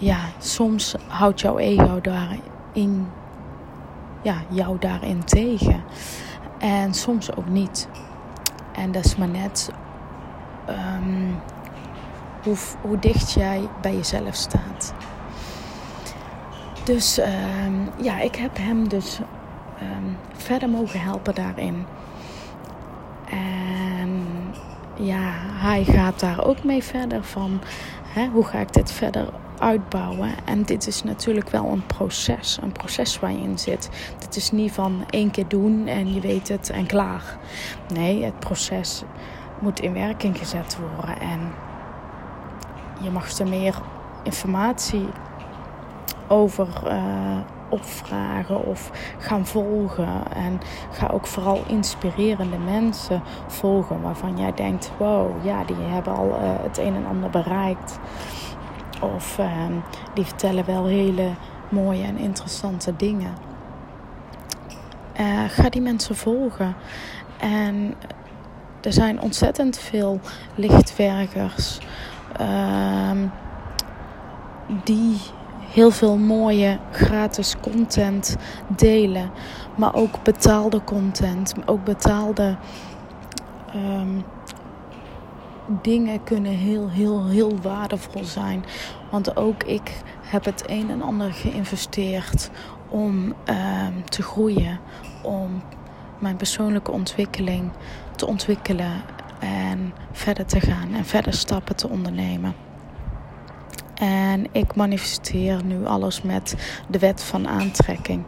ja, 0.00 0.18
soms 0.38 0.94
houdt 1.06 1.40
jouw 1.40 1.58
ego 1.58 2.00
daarin, 2.00 3.08
ja, 4.22 4.34
jou 4.48 4.78
daarin 4.78 5.24
tegen. 5.24 5.82
En 6.58 6.94
soms 6.94 7.36
ook 7.36 7.48
niet. 7.48 7.88
En 8.72 8.92
dat 8.92 9.04
is 9.04 9.16
maar 9.16 9.28
net 9.28 9.70
um, 10.68 11.38
hoe, 12.42 12.56
hoe 12.80 12.98
dicht 12.98 13.32
jij 13.32 13.68
bij 13.80 13.94
jezelf 13.94 14.34
staat. 14.34 14.94
Dus 16.84 17.18
um, 17.18 17.88
ja, 18.02 18.20
ik 18.20 18.34
heb 18.34 18.56
hem 18.56 18.88
dus 18.88 19.18
um, 19.82 20.16
verder 20.32 20.68
mogen 20.68 21.00
helpen 21.00 21.34
daarin. 21.34 21.86
En 23.30 24.24
ja, 24.94 25.32
hij 25.36 25.84
gaat 25.84 26.20
daar 26.20 26.44
ook 26.44 26.64
mee 26.64 26.82
verder 26.82 27.24
van. 27.24 27.60
Hè, 28.04 28.26
hoe 28.26 28.44
ga 28.44 28.58
ik 28.58 28.72
dit 28.72 28.92
verder 28.92 29.28
uitbouwen. 29.60 30.30
En 30.44 30.62
dit 30.62 30.86
is 30.86 31.02
natuurlijk 31.02 31.50
wel 31.50 31.64
een 31.64 31.86
proces, 31.86 32.58
een 32.62 32.72
proces 32.72 33.18
waar 33.18 33.32
je 33.32 33.38
in 33.38 33.58
zit. 33.58 33.90
Het 34.24 34.36
is 34.36 34.50
niet 34.50 34.72
van 34.72 35.04
één 35.10 35.30
keer 35.30 35.48
doen 35.48 35.86
en 35.86 36.14
je 36.14 36.20
weet 36.20 36.48
het 36.48 36.70
en 36.70 36.86
klaar. 36.86 37.38
Nee, 37.94 38.24
het 38.24 38.38
proces 38.38 39.02
moet 39.58 39.80
in 39.80 39.92
werking 39.92 40.38
gezet 40.38 40.78
worden 40.78 41.20
en 41.20 41.52
je 43.02 43.10
mag 43.10 43.38
er 43.38 43.48
meer 43.48 43.74
informatie 44.22 45.08
over 46.28 46.68
uh, 46.86 47.38
opvragen 47.68 48.66
of 48.66 48.90
gaan 49.18 49.46
volgen. 49.46 50.32
En 50.34 50.60
ga 50.90 51.06
ook 51.06 51.26
vooral 51.26 51.62
inspirerende 51.66 52.58
mensen 52.58 53.22
volgen 53.46 54.02
waarvan 54.02 54.38
jij 54.38 54.52
denkt: 54.54 54.90
wow, 54.98 55.44
ja, 55.44 55.64
die 55.64 55.76
hebben 55.76 56.16
al 56.16 56.28
uh, 56.28 56.34
het 56.40 56.78
een 56.78 56.94
en 56.94 57.06
ander 57.06 57.30
bereikt. 57.30 57.98
Of 59.00 59.38
ehm, 59.38 59.72
die 60.14 60.24
vertellen 60.24 60.66
wel 60.66 60.86
hele 60.86 61.30
mooie 61.68 62.04
en 62.04 62.16
interessante 62.16 62.96
dingen. 62.96 63.34
Uh, 65.20 65.44
ga 65.48 65.68
die 65.68 65.80
mensen 65.80 66.16
volgen. 66.16 66.74
En 67.38 67.94
er 68.80 68.92
zijn 68.92 69.20
ontzettend 69.20 69.78
veel 69.78 70.20
lichtwerkers 70.54 71.78
uh, 72.40 73.10
die 74.84 75.20
heel 75.70 75.90
veel 75.90 76.16
mooie 76.16 76.78
gratis 76.90 77.56
content 77.60 78.36
delen. 78.68 79.30
Maar 79.76 79.94
ook 79.94 80.22
betaalde 80.22 80.84
content. 80.84 81.54
Ook 81.66 81.84
betaalde 81.84 82.56
um, 83.74 84.24
dingen 85.82 86.24
kunnen 86.24 86.52
heel, 86.52 86.88
heel, 86.88 87.26
heel 87.26 87.58
waardevol 87.62 88.24
zijn. 88.24 88.64
Want 89.10 89.36
ook 89.36 89.62
ik 89.62 89.92
heb 90.20 90.44
het 90.44 90.62
een 90.66 90.90
en 90.90 91.02
ander 91.02 91.32
geïnvesteerd 91.32 92.50
om 92.88 93.34
uh, 93.50 93.86
te 94.08 94.22
groeien, 94.22 94.78
om 95.22 95.62
mijn 96.18 96.36
persoonlijke 96.36 96.90
ontwikkeling 96.90 97.70
te 98.16 98.26
ontwikkelen 98.26 99.02
en 99.38 99.94
verder 100.12 100.46
te 100.46 100.60
gaan 100.60 100.94
en 100.94 101.04
verder 101.04 101.32
stappen 101.32 101.76
te 101.76 101.88
ondernemen. 101.88 102.54
En 103.94 104.46
ik 104.52 104.74
manifesteer 104.74 105.64
nu 105.64 105.86
alles 105.86 106.22
met 106.22 106.54
de 106.88 106.98
wet 106.98 107.22
van 107.22 107.48
aantrekking. 107.48 108.24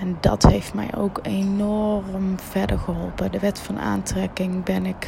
En 0.00 0.16
dat 0.20 0.42
heeft 0.42 0.74
mij 0.74 0.90
ook 0.96 1.18
enorm 1.22 2.38
verder 2.38 2.78
geholpen. 2.78 3.32
De 3.32 3.38
wet 3.38 3.58
van 3.58 3.78
aantrekking 3.78 4.64
ben 4.64 4.86
ik 4.86 5.06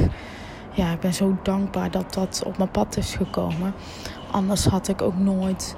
ja, 0.73 0.93
ik 0.93 1.00
ben 1.00 1.14
zo 1.14 1.37
dankbaar 1.43 1.91
dat 1.91 2.14
dat 2.14 2.43
op 2.47 2.59
mijn 2.59 2.71
pad 2.71 2.97
is 2.97 3.14
gekomen. 3.14 3.75
Anders 4.31 4.64
had 4.64 4.88
ik 4.88 5.02
ook 5.02 5.17
nooit 5.17 5.76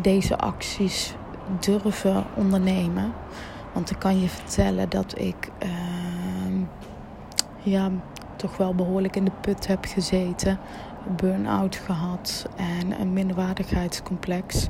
deze 0.00 0.38
acties 0.38 1.14
durven 1.60 2.24
ondernemen. 2.34 3.12
Want 3.72 3.90
ik 3.90 3.98
kan 3.98 4.20
je 4.20 4.28
vertellen 4.28 4.88
dat 4.88 5.18
ik 5.18 5.50
ehm, 5.58 6.60
ja, 7.62 7.90
toch 8.36 8.56
wel 8.56 8.74
behoorlijk 8.74 9.16
in 9.16 9.24
de 9.24 9.32
put 9.40 9.66
heb 9.66 9.84
gezeten. 9.84 10.58
Burn-out 11.16 11.76
gehad 11.76 12.46
en 12.56 13.00
een 13.00 13.12
minderwaardigheidscomplex. 13.12 14.68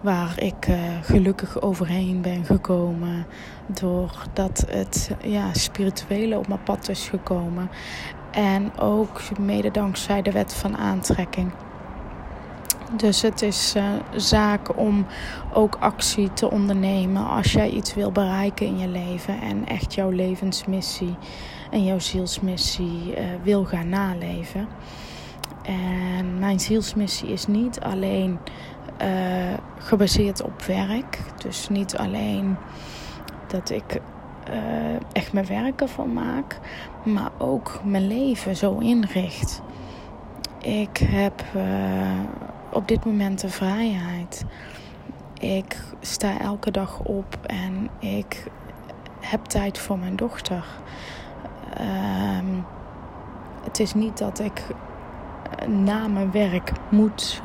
Waar 0.00 0.42
ik 0.42 0.68
uh, 0.68 0.76
gelukkig 1.02 1.60
overheen 1.60 2.20
ben 2.20 2.44
gekomen. 2.44 3.26
Doordat 3.66 4.66
het 4.68 5.10
ja, 5.22 5.54
spirituele 5.54 6.38
op 6.38 6.48
mijn 6.48 6.62
pad 6.62 6.88
is 6.88 7.08
gekomen. 7.08 7.70
En 8.36 8.78
ook 8.78 9.20
mede 9.38 9.70
dankzij 9.70 10.22
de 10.22 10.32
wet 10.32 10.54
van 10.54 10.76
aantrekking. 10.76 11.52
Dus 12.96 13.22
het 13.22 13.42
is 13.42 13.74
uh, 13.76 13.84
zaak 14.14 14.78
om 14.78 15.06
ook 15.52 15.76
actie 15.80 16.32
te 16.32 16.50
ondernemen 16.50 17.28
als 17.28 17.52
jij 17.52 17.70
iets 17.70 17.94
wil 17.94 18.12
bereiken 18.12 18.66
in 18.66 18.78
je 18.78 18.88
leven 18.88 19.40
en 19.40 19.66
echt 19.66 19.94
jouw 19.94 20.10
levensmissie 20.10 21.16
en 21.70 21.84
jouw 21.84 21.98
zielsmissie 21.98 23.14
uh, 23.18 23.24
wil 23.42 23.64
gaan 23.64 23.88
naleven. 23.88 24.68
En 25.62 26.38
mijn 26.38 26.60
zielsmissie 26.60 27.28
is 27.28 27.46
niet 27.46 27.80
alleen 27.80 28.38
uh, 29.02 29.08
gebaseerd 29.78 30.42
op 30.42 30.62
werk, 30.62 31.18
dus 31.42 31.68
niet 31.68 31.96
alleen 31.96 32.56
dat 33.46 33.70
ik 33.70 34.00
echt 35.12 35.32
mijn 35.32 35.46
werk 35.46 35.80
ervan 35.80 36.12
maak, 36.12 36.58
maar 37.04 37.30
ook 37.38 37.80
mijn 37.84 38.06
leven 38.06 38.56
zo 38.56 38.78
inricht. 38.78 39.62
Ik 40.58 40.96
heb 40.96 41.44
op 42.70 42.88
dit 42.88 43.04
moment 43.04 43.40
de 43.40 43.48
vrijheid. 43.48 44.44
Ik 45.38 45.82
sta 46.00 46.40
elke 46.40 46.70
dag 46.70 47.00
op 47.00 47.38
en 47.46 47.88
ik 47.98 48.46
heb 49.20 49.44
tijd 49.44 49.78
voor 49.78 49.98
mijn 49.98 50.16
dochter. 50.16 50.64
Um, 51.80 52.64
het 53.64 53.80
is 53.80 53.94
niet 53.94 54.18
dat 54.18 54.38
ik 54.38 54.62
na 55.66 56.08
mijn 56.08 56.30
werk 56.30 56.72
moet. 56.88 57.42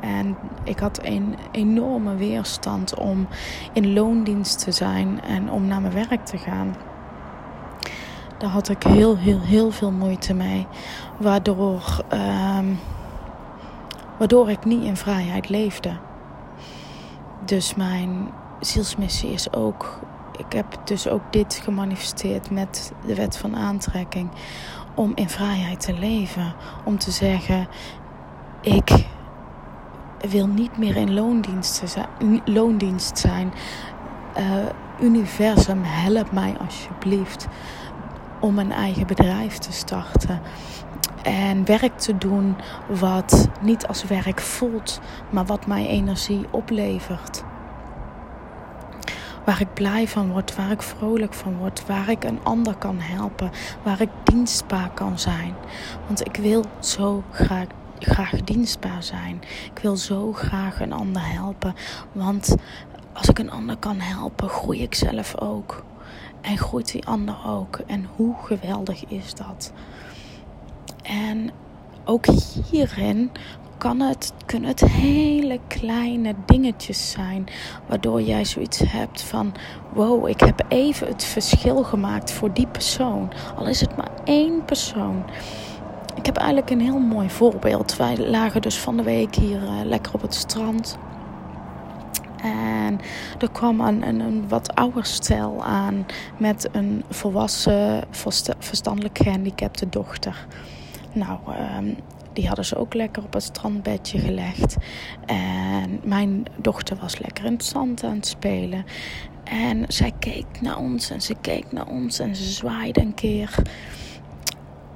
En 0.00 0.36
ik 0.64 0.78
had 0.78 1.00
een 1.02 1.34
enorme 1.50 2.14
weerstand 2.14 2.94
om 2.94 3.26
in 3.72 3.92
loondienst 3.92 4.64
te 4.64 4.72
zijn 4.72 5.20
en 5.22 5.50
om 5.50 5.66
naar 5.66 5.80
mijn 5.80 5.94
werk 5.94 6.24
te 6.24 6.38
gaan. 6.38 6.76
Daar 8.38 8.50
had 8.50 8.68
ik 8.68 8.82
heel, 8.82 9.16
heel, 9.16 9.40
heel 9.40 9.70
veel 9.70 9.90
moeite 9.90 10.34
mee. 10.34 10.66
Waardoor. 11.18 12.04
Um, 12.12 12.78
waardoor 14.18 14.50
ik 14.50 14.64
niet 14.64 14.84
in 14.84 14.96
vrijheid 14.96 15.48
leefde. 15.48 15.92
Dus 17.44 17.74
mijn 17.74 18.30
zielsmissie 18.60 19.32
is 19.32 19.52
ook. 19.52 20.00
Ik 20.36 20.52
heb 20.52 20.80
dus 20.84 21.08
ook 21.08 21.22
dit 21.30 21.60
gemanifesteerd 21.64 22.50
met 22.50 22.92
de 23.06 23.14
wet 23.14 23.36
van 23.36 23.56
aantrekking. 23.56 24.30
Om 24.94 25.12
in 25.14 25.28
vrijheid 25.28 25.80
te 25.80 25.92
leven. 25.92 26.54
Om 26.84 26.98
te 26.98 27.10
zeggen: 27.10 27.68
Ik 28.60 29.06
wil 30.28 30.46
niet 30.46 30.78
meer 30.78 30.96
in 30.96 31.14
loondienst 32.44 33.18
zijn. 33.18 33.52
Uh, 34.38 34.44
universum, 35.00 35.80
help 35.82 36.32
mij 36.32 36.56
alsjeblieft 36.60 37.46
om 38.40 38.58
een 38.58 38.72
eigen 38.72 39.06
bedrijf 39.06 39.58
te 39.58 39.72
starten. 39.72 40.40
En 41.22 41.64
werk 41.64 41.98
te 41.98 42.18
doen 42.18 42.56
wat 42.86 43.48
niet 43.60 43.86
als 43.86 44.04
werk 44.04 44.40
voelt, 44.40 45.00
maar 45.30 45.44
wat 45.44 45.66
mij 45.66 45.86
energie 45.86 46.46
oplevert. 46.50 47.44
Waar 49.44 49.60
ik 49.60 49.74
blij 49.74 50.08
van 50.08 50.30
word, 50.30 50.56
waar 50.56 50.70
ik 50.70 50.82
vrolijk 50.82 51.34
van 51.34 51.56
word, 51.56 51.86
waar 51.86 52.08
ik 52.08 52.24
een 52.24 52.40
ander 52.42 52.74
kan 52.74 52.98
helpen, 52.98 53.50
waar 53.82 54.00
ik 54.00 54.10
dienstbaar 54.24 54.90
kan 54.94 55.18
zijn. 55.18 55.54
Want 56.06 56.26
ik 56.26 56.36
wil 56.36 56.64
zo 56.78 57.22
graag, 57.30 57.66
graag 58.04 58.42
dienstbaar 58.44 59.02
zijn. 59.02 59.40
Ik 59.74 59.78
wil 59.82 59.96
zo 59.96 60.32
graag 60.32 60.80
een 60.80 60.92
ander 60.92 61.32
helpen. 61.32 61.74
Want 62.12 62.56
als 63.12 63.28
ik 63.28 63.38
een 63.38 63.50
ander 63.50 63.76
kan 63.76 64.00
helpen, 64.00 64.48
groei 64.48 64.82
ik 64.82 64.94
zelf 64.94 65.40
ook. 65.40 65.84
En 66.40 66.58
groeit 66.58 66.92
die 66.92 67.06
ander 67.06 67.36
ook. 67.46 67.80
En 67.86 68.06
hoe 68.16 68.34
geweldig 68.42 69.04
is 69.04 69.34
dat? 69.34 69.72
En 71.02 71.50
ook 72.04 72.26
hierin 72.70 73.30
kan 73.78 74.00
het, 74.00 74.32
kunnen 74.46 74.68
het 74.68 74.80
hele 74.80 75.60
kleine 75.66 76.34
dingetjes 76.46 77.10
zijn. 77.10 77.46
Waardoor 77.86 78.22
jij 78.22 78.44
zoiets 78.44 78.78
hebt 78.78 79.22
van: 79.22 79.54
wow, 79.92 80.28
ik 80.28 80.40
heb 80.40 80.64
even 80.68 81.06
het 81.06 81.24
verschil 81.24 81.82
gemaakt 81.82 82.30
voor 82.30 82.52
die 82.52 82.66
persoon. 82.66 83.32
Al 83.56 83.66
is 83.66 83.80
het 83.80 83.96
maar 83.96 84.10
één 84.24 84.64
persoon. 84.64 85.24
Ik 86.18 86.26
heb 86.26 86.36
eigenlijk 86.36 86.70
een 86.70 86.80
heel 86.80 86.98
mooi 86.98 87.30
voorbeeld. 87.30 87.96
Wij 87.96 88.16
lagen 88.16 88.62
dus 88.62 88.78
van 88.78 88.96
de 88.96 89.02
week 89.02 89.34
hier 89.34 89.62
uh, 89.62 89.80
lekker 89.84 90.14
op 90.14 90.22
het 90.22 90.34
strand. 90.34 90.98
En 92.42 93.00
er 93.38 93.50
kwam 93.50 93.80
een, 93.80 94.02
een, 94.02 94.48
wat 94.48 94.74
ouder 94.74 95.04
stel 95.04 95.64
aan 95.64 96.06
met 96.38 96.68
een 96.72 97.04
volwassen, 97.10 98.04
verstandelijk 98.58 99.18
gehandicapte 99.18 99.88
dochter. 99.88 100.46
Nou, 101.12 101.38
um, 101.78 101.96
die 102.32 102.46
hadden 102.46 102.64
ze 102.64 102.76
ook 102.76 102.94
lekker 102.94 103.22
op 103.22 103.32
het 103.32 103.42
strandbedje 103.42 104.18
gelegd. 104.18 104.76
En 105.26 106.00
mijn 106.04 106.44
dochter 106.56 106.96
was 107.00 107.18
lekker 107.18 107.44
in 107.44 107.52
het 107.52 107.64
zand 107.64 108.04
aan 108.04 108.16
het 108.16 108.26
spelen. 108.26 108.84
En 109.44 109.84
zij 109.88 110.12
keek 110.18 110.60
naar 110.60 110.78
ons 110.78 111.10
en 111.10 111.20
ze 111.20 111.34
keek 111.40 111.72
naar 111.72 111.86
ons 111.86 112.18
en 112.18 112.36
ze 112.36 112.50
zwaaide 112.50 113.00
een 113.00 113.14
keer. 113.14 113.54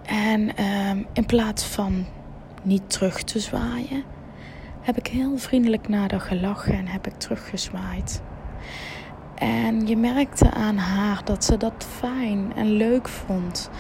En 0.07 0.65
um, 0.65 1.07
in 1.13 1.27
plaats 1.27 1.65
van 1.65 2.07
niet 2.63 2.91
terug 2.91 3.23
te 3.23 3.39
zwaaien, 3.39 4.05
heb 4.81 4.97
ik 4.99 5.07
heel 5.07 5.39
vriendelijk 5.39 5.89
naar 5.89 6.11
haar 6.11 6.21
gelachen 6.21 6.75
en 6.75 6.87
heb 6.87 7.07
ik 7.07 7.19
teruggezwaaid. 7.19 8.23
En 9.35 9.87
je 9.87 9.97
merkte 9.97 10.51
aan 10.51 10.77
haar 10.77 11.21
dat 11.25 11.45
ze 11.45 11.57
dat 11.57 11.87
fijn 12.01 12.53
en 12.57 12.71
leuk 12.71 13.09
vond. 13.09 13.71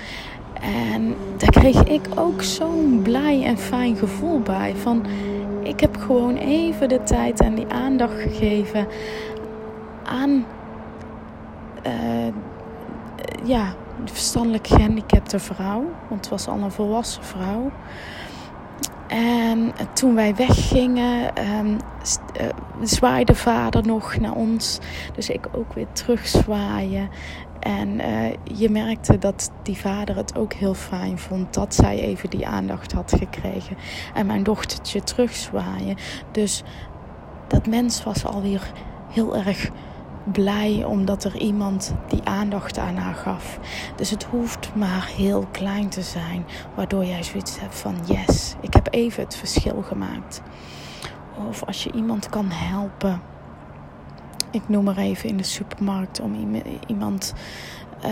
En 0.61 1.14
daar 1.37 1.50
kreeg 1.50 1.82
ik 1.82 2.08
ook 2.14 2.42
zo'n 2.42 3.00
blij 3.02 3.44
en 3.44 3.58
fijn 3.58 3.96
gevoel 3.96 4.40
bij. 4.40 4.74
Van 4.76 5.06
ik 5.62 5.80
heb 5.80 5.96
gewoon 5.96 6.37
even 6.37 6.88
de 6.88 7.02
tijd 7.02 7.40
en 7.40 7.54
die 7.54 7.66
aandacht 7.66 8.20
gegeven 8.20 8.87
aan 10.04 10.46
uh, 11.87 12.32
ja, 13.44 13.74
de 14.05 14.12
verstandelijk 14.12 14.66
gehandicapte 14.66 15.38
vrouw. 15.38 15.85
Want 16.09 16.20
het 16.20 16.28
was 16.28 16.48
al 16.48 16.59
een 16.59 16.70
volwassen 16.70 17.24
vrouw. 17.24 17.70
En 19.07 19.72
toen 19.92 20.14
wij 20.14 20.35
weggingen, 20.35 21.31
um, 21.59 21.76
zwaaide 22.83 23.35
vader 23.35 23.87
nog 23.87 24.16
naar 24.16 24.35
ons. 24.35 24.78
Dus 25.14 25.28
ik 25.31 25.48
ook 25.52 25.72
weer 25.72 25.87
terugzwaaien. 25.92 27.09
En 27.61 27.88
uh, 27.88 28.31
je 28.59 28.70
merkte 28.70 29.18
dat 29.18 29.50
die 29.62 29.76
vader 29.76 30.16
het 30.16 30.38
ook 30.38 30.52
heel 30.52 30.74
fijn 30.74 31.18
vond 31.18 31.55
dat 31.55 31.74
zij 31.74 32.00
even 32.00 32.31
die 32.31 32.46
aandacht 32.46 32.92
had 32.92 33.14
gekregen. 33.18 33.76
En 34.14 34.26
mijn 34.26 34.42
dochtertje 34.42 35.02
terugzwaaien. 35.02 35.96
Dus 36.31 36.62
dat 37.48 37.66
mens 37.66 38.05
was 38.05 38.24
alweer 38.24 38.72
heel 39.09 39.37
erg 39.37 39.70
blij 40.24 40.85
omdat 40.85 41.24
er 41.24 41.37
iemand 41.37 41.94
die 42.08 42.20
aandacht 42.24 42.78
aan 42.78 42.96
haar 42.96 43.14
gaf. 43.14 43.58
Dus 43.96 44.11
het 44.11 44.24
hoeft 44.24 44.74
maar 44.74 45.11
heel 45.16 45.46
klein 45.50 45.88
te 45.88 46.02
zijn, 46.02 46.44
waardoor 46.74 47.04
jij 47.04 47.22
zoiets 47.22 47.61
hebt 47.61 47.78
van 47.78 47.96
yes, 48.04 48.54
ik 48.61 48.74
heb 48.74 48.88
even 48.90 49.22
het 49.22 49.37
verschil 49.37 49.82
gemaakt. 49.82 50.42
Of 51.48 51.64
als 51.64 51.85
je 51.85 51.92
iemand 51.92 52.28
kan 52.28 52.50
helpen 52.50 53.20
ik 54.52 54.68
noem 54.68 54.85
maar 54.85 54.96
even 54.96 55.28
in 55.28 55.37
de 55.37 55.42
supermarkt 55.42 56.20
om 56.20 56.52
iemand 56.87 57.35
uh, 58.04 58.11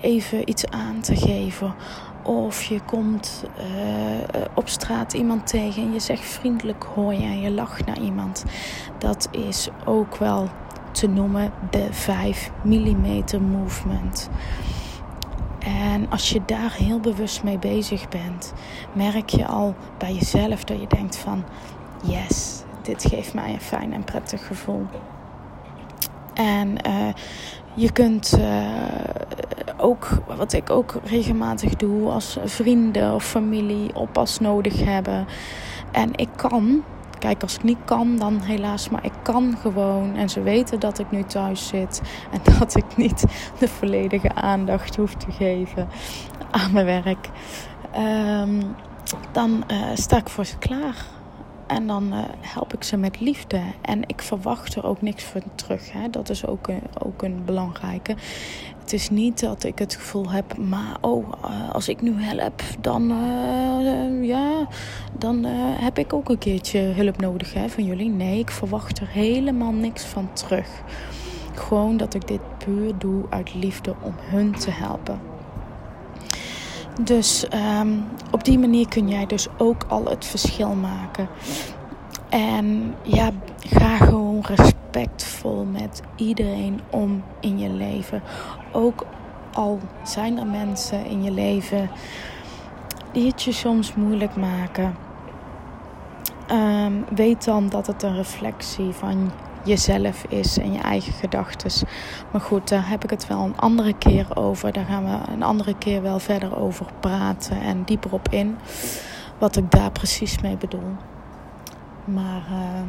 even 0.00 0.48
iets 0.48 0.66
aan 0.66 1.00
te 1.00 1.16
geven. 1.16 1.74
Of 2.22 2.62
je 2.62 2.80
komt 2.80 3.44
uh, 3.58 4.44
op 4.54 4.68
straat 4.68 5.12
iemand 5.12 5.46
tegen 5.46 5.82
en 5.82 5.92
je 5.92 6.00
zegt 6.00 6.24
vriendelijk 6.24 6.84
hoi 6.94 7.24
en 7.24 7.40
je 7.40 7.50
lacht 7.50 7.86
naar 7.86 7.98
iemand. 7.98 8.44
Dat 8.98 9.28
is 9.30 9.68
ook 9.84 10.16
wel 10.16 10.48
te 10.92 11.08
noemen 11.08 11.52
de 11.70 11.86
5 11.90 12.50
mm 12.62 13.24
movement. 13.50 14.30
En 15.58 16.10
als 16.10 16.30
je 16.30 16.40
daar 16.46 16.72
heel 16.72 17.00
bewust 17.00 17.42
mee 17.42 17.58
bezig 17.58 18.08
bent, 18.08 18.52
merk 18.92 19.28
je 19.28 19.46
al 19.46 19.74
bij 19.98 20.12
jezelf 20.12 20.64
dat 20.64 20.80
je 20.80 20.86
denkt 20.86 21.16
van 21.16 21.44
yes, 22.02 22.62
dit 22.82 23.04
geeft 23.04 23.34
mij 23.34 23.52
een 23.52 23.60
fijn 23.60 23.92
en 23.92 24.04
prettig 24.04 24.46
gevoel. 24.46 24.86
En 26.34 26.68
uh, 26.86 27.08
je 27.74 27.92
kunt 27.92 28.38
uh, 28.38 28.74
ook, 29.76 30.08
wat 30.36 30.52
ik 30.52 30.70
ook 30.70 30.94
regelmatig 31.04 31.76
doe, 31.76 32.10
als 32.10 32.38
vrienden 32.44 33.14
of 33.14 33.24
familie 33.24 33.94
oppas 33.94 34.38
nodig 34.38 34.84
hebben. 34.84 35.26
En 35.92 36.10
ik 36.14 36.28
kan 36.36 36.82
Kijk, 37.20 37.42
als 37.42 37.54
ik 37.54 37.62
niet 37.62 37.78
kan, 37.84 38.16
dan 38.16 38.40
helaas. 38.40 38.88
Maar 38.88 39.04
ik 39.04 39.12
kan 39.22 39.56
gewoon. 39.60 40.16
En 40.16 40.28
ze 40.28 40.42
weten 40.42 40.80
dat 40.80 40.98
ik 40.98 41.10
nu 41.10 41.24
thuis 41.24 41.66
zit. 41.66 42.02
En 42.30 42.40
dat 42.58 42.76
ik 42.76 42.96
niet 42.96 43.24
de 43.58 43.68
volledige 43.68 44.34
aandacht 44.34 44.96
hoef 44.96 45.14
te 45.14 45.32
geven 45.32 45.88
aan 46.50 46.72
mijn 46.72 46.86
werk. 46.86 47.28
Ehm, 47.92 48.62
dan 49.32 49.64
uh, 49.70 49.76
sta 49.94 50.16
ik 50.16 50.28
voor 50.28 50.44
ze 50.44 50.58
klaar. 50.58 50.96
En 51.70 51.86
dan 51.86 52.12
uh, 52.12 52.18
help 52.40 52.72
ik 52.72 52.82
ze 52.82 52.96
met 52.96 53.20
liefde. 53.20 53.60
En 53.80 54.02
ik 54.06 54.22
verwacht 54.22 54.74
er 54.74 54.86
ook 54.86 55.02
niks 55.02 55.24
van 55.24 55.42
terug. 55.54 55.92
Hè. 55.92 56.10
Dat 56.10 56.28
is 56.28 56.46
ook 56.46 56.68
een, 56.68 56.82
ook 57.02 57.22
een 57.22 57.44
belangrijke. 57.44 58.14
Het 58.80 58.92
is 58.92 59.10
niet 59.10 59.40
dat 59.40 59.64
ik 59.64 59.78
het 59.78 59.94
gevoel 59.94 60.30
heb, 60.30 60.56
maar 60.56 60.96
oh, 61.00 61.28
uh, 61.44 61.70
als 61.70 61.88
ik 61.88 62.02
nu 62.02 62.22
help, 62.22 62.62
dan, 62.80 63.10
uh, 63.10 64.24
ja, 64.28 64.68
dan 65.18 65.44
heb 65.78 65.98
ik 65.98 66.12
ook 66.12 66.28
een 66.28 66.38
keertje 66.38 66.80
hulp 66.80 67.20
nodig 67.20 67.54
hè, 67.54 67.68
van 67.68 67.84
jullie. 67.84 68.08
Nee, 68.08 68.38
ik 68.38 68.50
verwacht 68.50 68.98
er 68.98 69.08
helemaal 69.08 69.72
niks 69.72 70.04
van 70.04 70.32
terug. 70.32 70.82
Gewoon 71.54 71.96
dat 71.96 72.14
ik 72.14 72.28
dit 72.28 72.40
puur 72.64 72.98
doe 72.98 73.24
uit 73.28 73.54
liefde 73.54 73.94
om 74.02 74.14
hun 74.18 74.52
te 74.52 74.70
helpen. 74.70 75.29
Dus 77.04 77.46
um, 77.80 78.04
op 78.30 78.44
die 78.44 78.58
manier 78.58 78.88
kun 78.88 79.08
jij 79.08 79.26
dus 79.26 79.46
ook 79.58 79.84
al 79.88 80.04
het 80.04 80.24
verschil 80.24 80.74
maken. 80.74 81.28
En 82.28 82.94
ja, 83.02 83.30
ga 83.58 83.96
gewoon 83.96 84.44
respectvol 84.44 85.64
met 85.64 86.02
iedereen 86.16 86.80
om 86.90 87.22
in 87.40 87.58
je 87.58 87.70
leven. 87.70 88.22
Ook 88.72 89.06
al 89.52 89.78
zijn 90.02 90.38
er 90.38 90.46
mensen 90.46 91.06
in 91.06 91.22
je 91.22 91.30
leven 91.30 91.90
die 93.12 93.26
het 93.26 93.42
je 93.42 93.52
soms 93.52 93.94
moeilijk 93.94 94.36
maken. 94.36 94.96
Um, 96.50 97.04
weet 97.14 97.44
dan 97.44 97.68
dat 97.68 97.86
het 97.86 98.02
een 98.02 98.16
reflectie 98.16 98.92
van 98.92 99.30
jezelf 99.64 100.24
is 100.28 100.58
en 100.58 100.72
je 100.72 100.80
eigen 100.80 101.12
gedachten. 101.12 101.88
Maar 102.32 102.40
goed, 102.40 102.68
daar 102.68 102.88
heb 102.88 103.04
ik 103.04 103.10
het 103.10 103.26
wel 103.26 103.44
een 103.44 103.58
andere 103.58 103.94
keer 103.94 104.36
over. 104.36 104.72
Daar 104.72 104.84
gaan 104.84 105.04
we 105.04 105.32
een 105.32 105.42
andere 105.42 105.74
keer 105.78 106.02
wel 106.02 106.18
verder 106.18 106.56
over 106.56 106.86
praten 107.00 107.60
en 107.60 107.84
dieper 107.84 108.12
op 108.12 108.28
in. 108.28 108.56
Wat 109.38 109.56
ik 109.56 109.70
daar 109.70 109.90
precies 109.90 110.40
mee 110.40 110.56
bedoel. 110.56 110.96
Maar 112.04 112.42
uh, 112.50 112.80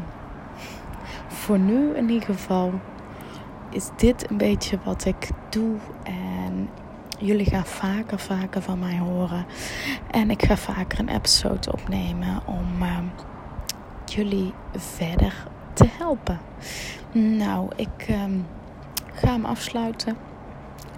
voor 1.27 1.59
nu 1.59 1.95
in 1.95 2.09
ieder 2.09 2.35
geval 2.35 2.71
is 3.69 3.89
dit 3.95 4.29
een 4.29 4.37
beetje 4.37 4.77
wat 4.83 5.05
ik 5.05 5.29
doe. 5.49 5.75
En 6.03 6.69
jullie 7.19 7.45
gaan 7.45 7.65
vaker, 7.65 8.19
vaker 8.19 8.61
van 8.61 8.79
mij 8.79 8.97
horen. 8.97 9.45
En 10.11 10.29
ik 10.29 10.43
ga 10.43 10.57
vaker 10.57 10.99
een 10.99 11.09
episode 11.09 11.71
opnemen 11.71 12.41
om 12.45 12.81
uh, 12.81 12.97
jullie 14.05 14.53
verder 14.75 15.33
te 15.73 15.87
helpen. 15.97 16.39
Nou, 17.11 17.69
ik 17.75 18.07
um, 18.09 18.45
ga 19.13 19.31
hem 19.31 19.45
afsluiten. 19.45 20.15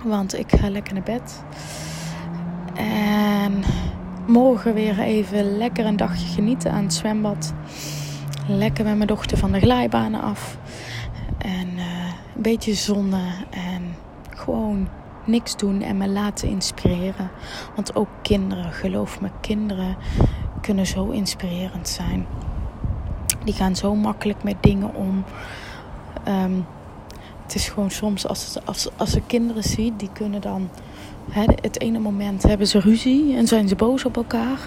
Want 0.04 0.38
ik 0.38 0.52
ga 0.52 0.70
lekker 0.70 0.94
naar 0.94 1.04
bed. 1.04 1.44
En 2.76 3.64
morgen 4.28 4.74
weer 4.74 5.00
even 5.00 5.58
lekker 5.58 5.86
een 5.86 5.98
dagje 5.98 6.28
genieten 6.28 6.72
aan 6.72 6.84
het 6.84 6.94
zwembad. 6.94 7.54
Lekker 8.48 8.86
met 8.86 8.96
mijn 8.96 9.08
dochter 9.08 9.38
van 9.38 9.52
de 9.52 9.60
glijbanen 9.60 10.22
af. 10.22 10.58
En 11.38 11.68
uh, 11.76 12.08
een 12.36 12.42
beetje 12.42 12.74
zonnen. 12.74 13.32
En 13.50 13.96
gewoon 14.30 14.88
niks 15.26 15.58
doen 15.58 15.82
en 15.82 15.98
me 15.98 16.08
laten 16.08 16.48
inspireren. 16.48 17.30
Want 17.76 17.96
ook 17.96 18.10
kinderen, 18.22 18.72
geloof 18.72 19.22
me, 19.22 19.30
kinderen 19.42 19.98
kunnen 20.62 20.86
zo 20.86 21.10
inspirerend 21.10 21.88
zijn. 21.88 22.26
Die 23.46 23.54
gaan 23.54 23.76
zo 23.76 23.96
makkelijk 23.96 24.44
met 24.44 24.56
dingen 24.60 24.96
om. 24.96 25.24
Um, 26.28 26.66
het 27.44 27.56
is 27.56 27.70
gewoon 27.70 27.92
soms 27.92 28.28
als, 28.28 28.58
als, 28.66 28.90
als 28.98 29.12
ze 29.12 29.22
kinderen 29.22 29.64
ziet, 29.64 30.00
die 30.00 30.10
kunnen 30.14 30.42
dan. 30.42 30.70
Hè, 31.32 31.44
het 31.62 31.82
ene 31.82 32.00
moment 32.00 32.44
hebben 32.44 32.68
ze 32.68 32.80
ruzie 32.80 33.36
en 33.36 33.48
zijn 33.48 33.68
ze 33.68 33.76
boos 33.76 34.06
op 34.06 34.16
elkaar. 34.16 34.60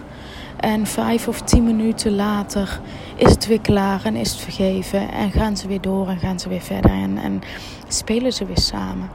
En 0.56 0.86
vijf 0.86 1.28
of 1.28 1.40
tien 1.40 1.64
minuten 1.64 2.14
later 2.14 2.80
is 3.16 3.30
het 3.30 3.46
weer 3.46 3.60
klaar 3.60 4.04
en 4.04 4.16
is 4.16 4.30
het 4.30 4.40
vergeven. 4.40 5.12
En 5.12 5.30
gaan 5.30 5.56
ze 5.56 5.68
weer 5.68 5.80
door 5.80 6.08
en 6.08 6.18
gaan 6.18 6.40
ze 6.40 6.48
weer 6.48 6.60
verder. 6.60 6.90
En, 6.90 7.18
en 7.18 7.40
spelen 7.88 8.32
ze 8.32 8.44
weer 8.44 8.58
samen. 8.58 9.08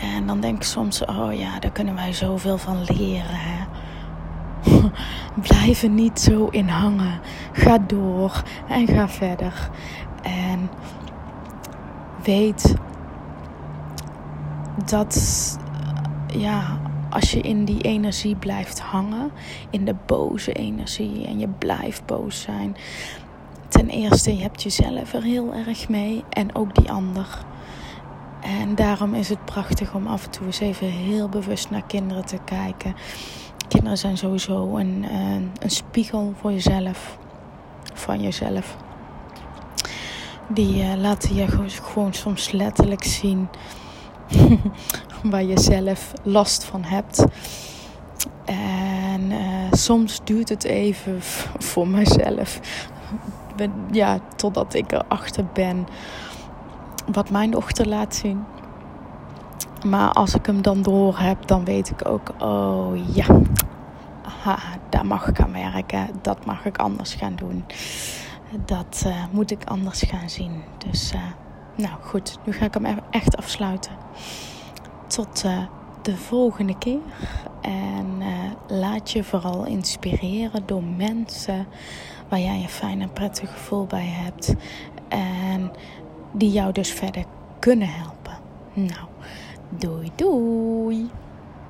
En 0.00 0.26
dan 0.26 0.40
denk 0.40 0.56
ik 0.56 0.62
soms, 0.62 1.04
oh 1.04 1.32
ja, 1.32 1.58
daar 1.58 1.70
kunnen 1.72 1.94
wij 1.94 2.12
zoveel 2.12 2.58
van 2.58 2.84
leren. 2.84 3.59
Blijf 5.48 5.82
er 5.82 5.88
niet 5.88 6.20
zo 6.20 6.46
in 6.46 6.68
hangen. 6.68 7.20
Ga 7.52 7.78
door 7.78 8.42
en 8.68 8.86
ga 8.86 9.08
verder. 9.08 9.70
En 10.22 10.70
weet 12.22 12.74
dat 14.86 15.58
ja, 16.26 16.78
als 17.10 17.30
je 17.30 17.40
in 17.40 17.64
die 17.64 17.80
energie 17.80 18.36
blijft 18.36 18.80
hangen, 18.80 19.30
in 19.70 19.84
de 19.84 19.94
boze 20.06 20.52
energie 20.52 21.26
en 21.26 21.38
je 21.38 21.48
blijft 21.48 22.06
boos 22.06 22.40
zijn. 22.40 22.76
Ten 23.68 23.88
eerste, 23.88 24.36
je 24.36 24.42
hebt 24.42 24.62
jezelf 24.62 25.12
er 25.12 25.22
heel 25.22 25.54
erg 25.54 25.88
mee 25.88 26.24
en 26.30 26.54
ook 26.54 26.74
die 26.74 26.90
ander. 26.90 27.44
En 28.40 28.74
daarom 28.74 29.14
is 29.14 29.28
het 29.28 29.44
prachtig 29.44 29.94
om 29.94 30.06
af 30.06 30.24
en 30.24 30.30
toe 30.30 30.46
eens 30.46 30.60
even 30.60 30.86
heel 30.86 31.28
bewust 31.28 31.70
naar 31.70 31.86
kinderen 31.86 32.24
te 32.24 32.38
kijken. 32.44 32.94
Kinderen 33.70 33.98
zijn 33.98 34.16
sowieso 34.16 34.76
een, 34.76 35.06
een, 35.10 35.50
een 35.58 35.70
spiegel 35.70 36.34
voor 36.40 36.52
jezelf, 36.52 37.18
van 37.94 38.20
jezelf. 38.20 38.76
Die 40.48 40.82
uh, 40.82 40.94
laten 40.94 41.34
je 41.34 41.46
gewoon 41.82 42.14
soms 42.14 42.50
letterlijk 42.50 43.04
zien 43.04 43.48
waar 45.30 45.42
je 45.42 45.60
zelf 45.60 46.12
last 46.22 46.64
van 46.64 46.82
hebt. 46.84 47.24
En 48.44 49.30
uh, 49.30 49.72
soms 49.72 50.20
duurt 50.24 50.48
het 50.48 50.64
even 50.64 51.22
voor 51.70 51.88
mezelf. 51.88 52.60
Ja, 53.90 54.18
totdat 54.36 54.74
ik 54.74 54.92
erachter 54.92 55.44
ben 55.52 55.86
wat 57.12 57.30
mijn 57.30 57.50
dochter 57.50 57.88
laat 57.88 58.14
zien. 58.14 58.44
Maar 59.86 60.12
als 60.12 60.34
ik 60.34 60.46
hem 60.46 60.62
dan 60.62 60.82
door 60.82 61.18
heb, 61.18 61.46
dan 61.46 61.64
weet 61.64 61.90
ik 61.90 62.08
ook, 62.08 62.32
oh 62.38 63.14
ja, 63.14 63.26
aha, 64.24 64.58
daar 64.88 65.06
mag 65.06 65.28
ik 65.28 65.40
aan 65.40 65.52
werken. 65.52 66.08
Dat 66.22 66.44
mag 66.44 66.64
ik 66.64 66.78
anders 66.78 67.14
gaan 67.14 67.36
doen. 67.36 67.64
Dat 68.64 69.02
uh, 69.06 69.24
moet 69.30 69.50
ik 69.50 69.64
anders 69.64 70.02
gaan 70.02 70.30
zien. 70.30 70.62
Dus, 70.88 71.12
uh, 71.14 71.20
nou 71.76 71.94
goed, 72.02 72.38
nu 72.44 72.52
ga 72.52 72.64
ik 72.64 72.74
hem 72.74 72.86
echt 73.10 73.36
afsluiten. 73.36 73.92
Tot 75.06 75.44
uh, 75.44 75.58
de 76.02 76.16
volgende 76.16 76.78
keer. 76.78 77.00
En 77.60 78.22
laat 78.68 79.10
je 79.10 79.24
vooral 79.24 79.64
inspireren 79.64 80.62
door 80.66 80.82
mensen 80.82 81.66
waar 82.28 82.40
jij 82.40 82.62
een 82.62 82.68
fijn 82.68 83.00
en 83.00 83.12
prettig 83.12 83.52
gevoel 83.52 83.86
bij 83.86 84.06
hebt. 84.06 84.54
En 85.08 85.70
die 86.32 86.50
jou 86.50 86.72
dus 86.72 86.92
verder 86.92 87.24
kunnen 87.58 87.88
helpen. 87.88 88.38
Nou, 88.72 89.08
doei 89.72 90.10
doei! 90.16 91.19